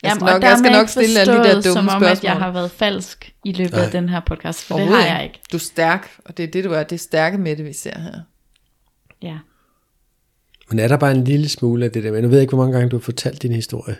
[0.04, 1.88] Jamen, skal og nok, jeg skal er nok ikke stille alle de der dumme som
[1.88, 2.10] om, spørgsmål.
[2.10, 3.84] at jeg har været falsk i løbet Nej.
[3.84, 5.40] af den her podcast, for det har jeg ikke.
[5.52, 6.82] Du er stærk, og det er det, du er.
[6.82, 8.20] Det er stærke med det, vi ser her.
[9.22, 9.38] Ja.
[10.70, 12.12] Men er der bare en lille smule af det der?
[12.12, 13.96] Men jeg ved ikke, hvor mange gange du har fortalt din historie.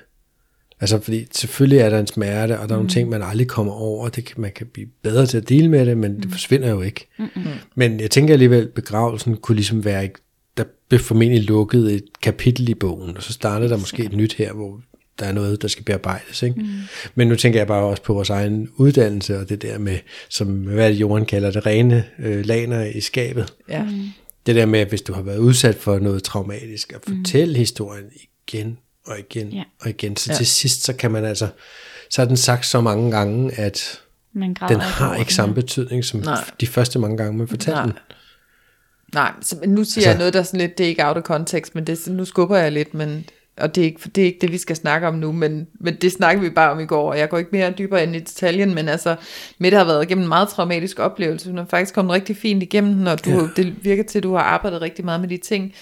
[0.81, 3.73] Altså, fordi selvfølgelig er der en smerte, og der er nogle ting, man aldrig kommer
[3.73, 4.09] over.
[4.09, 6.81] Det kan, man kan blive bedre til at dele med det, men det forsvinder jo
[6.81, 7.09] ikke.
[7.19, 7.43] Mm-hmm.
[7.75, 10.21] Men jeg tænker alligevel, begravelsen kunne ligesom være, ikke-
[10.57, 14.33] der blev formentlig lukket et kapitel i bogen, og så starter der måske et nyt
[14.35, 14.81] her, hvor
[15.19, 16.43] der er noget, der skal bearbejdes.
[16.43, 16.61] Ikke?
[16.61, 16.67] Mm.
[17.15, 20.49] Men nu tænker jeg bare også på vores egen uddannelse, og det der med, som
[20.49, 23.53] hvad det, Jorden kalder det, rene øh, laner i skabet.
[23.69, 23.87] Ja.
[24.47, 27.59] Det der med, at hvis du har været udsat for noget traumatisk, at fortælle mm.
[27.59, 28.05] historien
[28.49, 29.63] igen og igen Ja.
[29.81, 30.17] og igen.
[30.17, 30.37] Så Ja.
[30.37, 31.49] til sidst, så kan man altså,
[32.11, 34.01] så er den sagt så mange gange, at
[34.33, 36.45] Man den har ikke samme betydning, som Nej.
[36.61, 37.85] de første mange gange, man fortalte Nej.
[37.85, 37.95] den.
[39.15, 41.07] Nej, så, men nu siger altså, jeg noget, der er sådan lidt, det er ikke
[41.07, 43.25] out of context, men det, nu skubber jeg lidt, men,
[43.57, 45.97] og det er, ikke, det er ikke det, vi skal snakke om nu, men, men
[45.97, 48.19] det snakker vi bare om i går, og jeg går ikke mere dybere ind i
[48.19, 49.17] detaljen, men altså,
[49.59, 52.95] Mette har været igennem en meget traumatisk oplevelse, hun har faktisk kommet rigtig fint igennem
[52.95, 53.49] den, og du, ja.
[53.57, 55.75] det virker til, at du har arbejdet rigtig meget med de ting,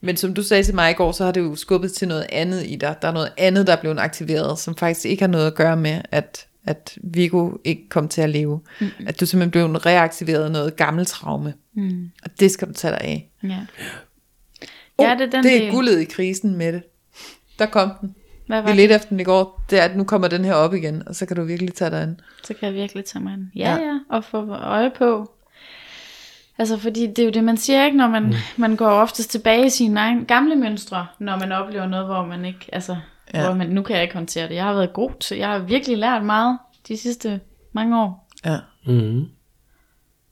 [0.00, 2.26] men som du sagde til mig i går, så har det jo skubbet til noget
[2.32, 2.96] andet i dig.
[3.02, 5.76] Der er noget andet, der er blevet aktiveret, som faktisk ikke har noget at gøre
[5.76, 8.60] med, at, at Viggo ikke kom til at leve.
[8.80, 8.86] Mm.
[9.06, 11.54] At du simpelthen blev reaktiveret af noget gammelt traume.
[11.74, 12.10] Mm.
[12.24, 13.30] Og det skal du tage dig af.
[13.42, 13.58] Ja.
[14.98, 15.70] Oh, Ja, det er den det er del.
[15.70, 16.82] guldet i krisen med det.
[17.58, 18.14] Der kom den.
[18.46, 18.96] Hvad Vi var lidt det?
[18.96, 19.62] efter den i går.
[19.70, 21.90] Det er, at nu kommer den her op igen, og så kan du virkelig tage
[21.90, 22.20] dig an.
[22.44, 23.52] Så kan jeg virkelig tage mig en.
[23.56, 23.82] Ja, Ja.
[23.82, 25.32] ja, og få øje på.
[26.58, 27.96] Altså, fordi det er jo det, man siger, ikke?
[27.96, 28.32] Når man, mm.
[28.56, 32.44] man går oftest tilbage i sine egne gamle mønstre, når man oplever noget, hvor man
[32.44, 32.96] ikke, altså,
[33.34, 33.44] Ja.
[33.44, 34.54] hvor man, nu kan jeg ikke håndtere det.
[34.54, 37.40] Jeg har været god til, jeg har virkelig lært meget de sidste
[37.72, 38.28] mange år.
[38.44, 39.24] Ja, Mm-hmm.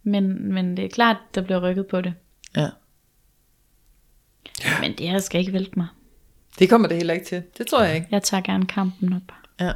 [0.02, 2.14] Men, men det er klart, der bliver rykket på det.
[2.56, 2.68] ja.
[4.80, 5.86] Men det her skal ikke vælte mig.
[6.58, 7.42] Det kommer det heller ikke til.
[7.58, 8.06] Det tror jeg ikke.
[8.10, 9.34] Jeg tager gerne kampen op.
[9.60, 9.72] Ja.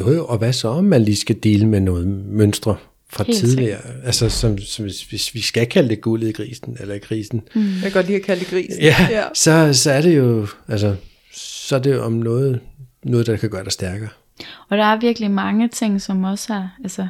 [0.00, 2.76] Jo, jo, og hvad så, om man lige skal dele med noget mønstre
[3.14, 3.80] fra Helt tidligere?
[4.04, 7.72] Altså, som, som hvis, vi skal kalde det guldet i grisen, eller i grisen, Mm.
[7.72, 8.82] Jeg kan godt lide at kalde det grisen.
[8.82, 9.24] ja, ja.
[9.34, 10.96] Så, så er det jo, altså,
[11.34, 12.60] så er det jo om noget,
[13.04, 14.08] noget, der kan gøre dig stærkere.
[14.68, 17.08] Og der er virkelig mange ting, som også har, altså,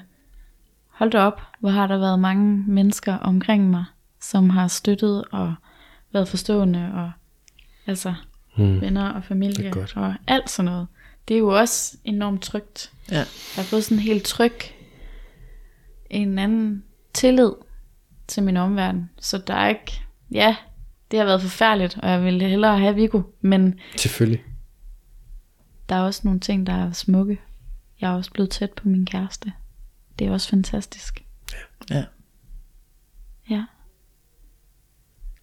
[0.88, 3.84] hold da op, hvor har der været mange mennesker omkring mig,
[4.22, 5.54] som har støttet og
[6.12, 7.10] været forstående, og
[7.86, 8.14] altså,
[8.58, 8.80] Mm.
[8.80, 10.86] venner og familie, og alt sådan noget.
[11.28, 12.90] Det er jo også enormt trygt.
[13.10, 13.16] Ja.
[13.16, 14.52] Jeg har fået sådan en helt tryg,
[16.10, 16.84] en anden
[17.14, 17.52] tillid
[18.26, 20.00] til min omverden, så der er ikke,
[20.32, 20.56] ja,
[21.10, 24.44] det har været forfærdeligt, og jeg ville hellere have Viggo, men Selvfølgelig.
[25.88, 27.40] der er også nogle ting, der er smukke.
[28.00, 29.52] Jeg er også blevet tæt på min kæreste.
[30.18, 31.24] Det er også fantastisk.
[31.90, 32.04] Ja.
[33.50, 33.64] Ja.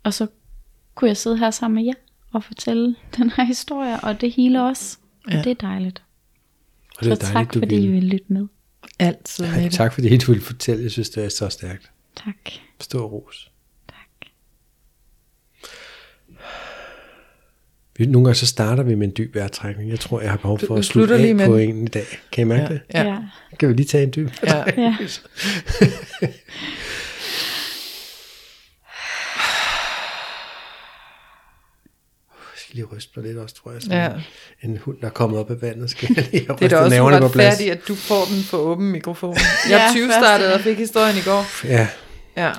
[0.04, 0.28] Og så
[0.96, 1.94] kunne jeg sidde her sammen med jer
[2.32, 4.98] og fortælle den her historie, og det hele også.
[5.26, 5.42] Og Ja.
[5.42, 6.04] det er dejligt.
[6.98, 8.48] Og det er så dejligt, tak, du fordi I vil lytte med.
[9.02, 9.72] Altid Ej, det.
[9.72, 10.84] tak fordi du ville fortælle.
[10.84, 11.92] Jeg synes, det er så stærkt.
[12.16, 12.36] Tak.
[12.80, 13.52] Stor ros.
[13.90, 14.30] Tak.
[17.98, 19.90] Vi, nogle gange så starter vi med en dyb vejrtrækning.
[19.90, 22.06] Jeg tror, jeg har behov for du at slutte af med på en i dag.
[22.32, 22.82] Kan I mærke det?
[22.94, 23.04] Ja.
[23.04, 23.18] Ja.
[23.60, 24.30] Kan vi lige tage en dyb?
[24.44, 24.64] Ja.
[24.78, 24.96] ja.
[32.72, 33.82] skal lige ryste mig lidt også, tror jeg.
[33.90, 34.10] Ja.
[34.10, 34.22] Sådan
[34.62, 36.78] En hund, der er kommet op af vandet, skal jeg lige have Det er da
[36.78, 39.36] også på uretfærdigt, at du får den for åben mikrofon.
[39.70, 41.66] Jeg Ja, 20 første startede og fik historien i går.
[41.68, 41.88] Ja,
[42.38, 42.48] Ja.
[42.48, 42.54] Ja.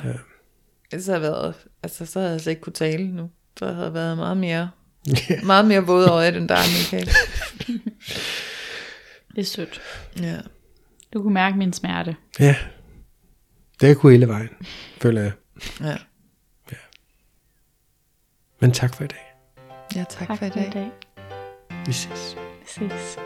[0.92, 3.30] Ellers havde jeg været, altså så havde jeg slet ikke kunne tale nu.
[3.58, 4.70] Så havde jeg været meget mere,
[5.44, 7.06] meget mere våd øje, end der er, Michael.
[9.36, 9.80] Det er sødt.
[10.20, 10.36] Ja.
[11.14, 12.16] Du kunne mærke min smerte.
[12.38, 12.56] ja.
[13.80, 14.48] Det kunne hele vejen,
[15.00, 15.32] føler jeg.
[15.80, 15.96] Ja.
[18.60, 19.31] Men tak for i dag.
[19.94, 20.72] Ja, tak, Tak for i dag.
[20.72, 20.90] dag.
[21.86, 22.36] Vi ses.
[22.60, 23.18] Vi ses.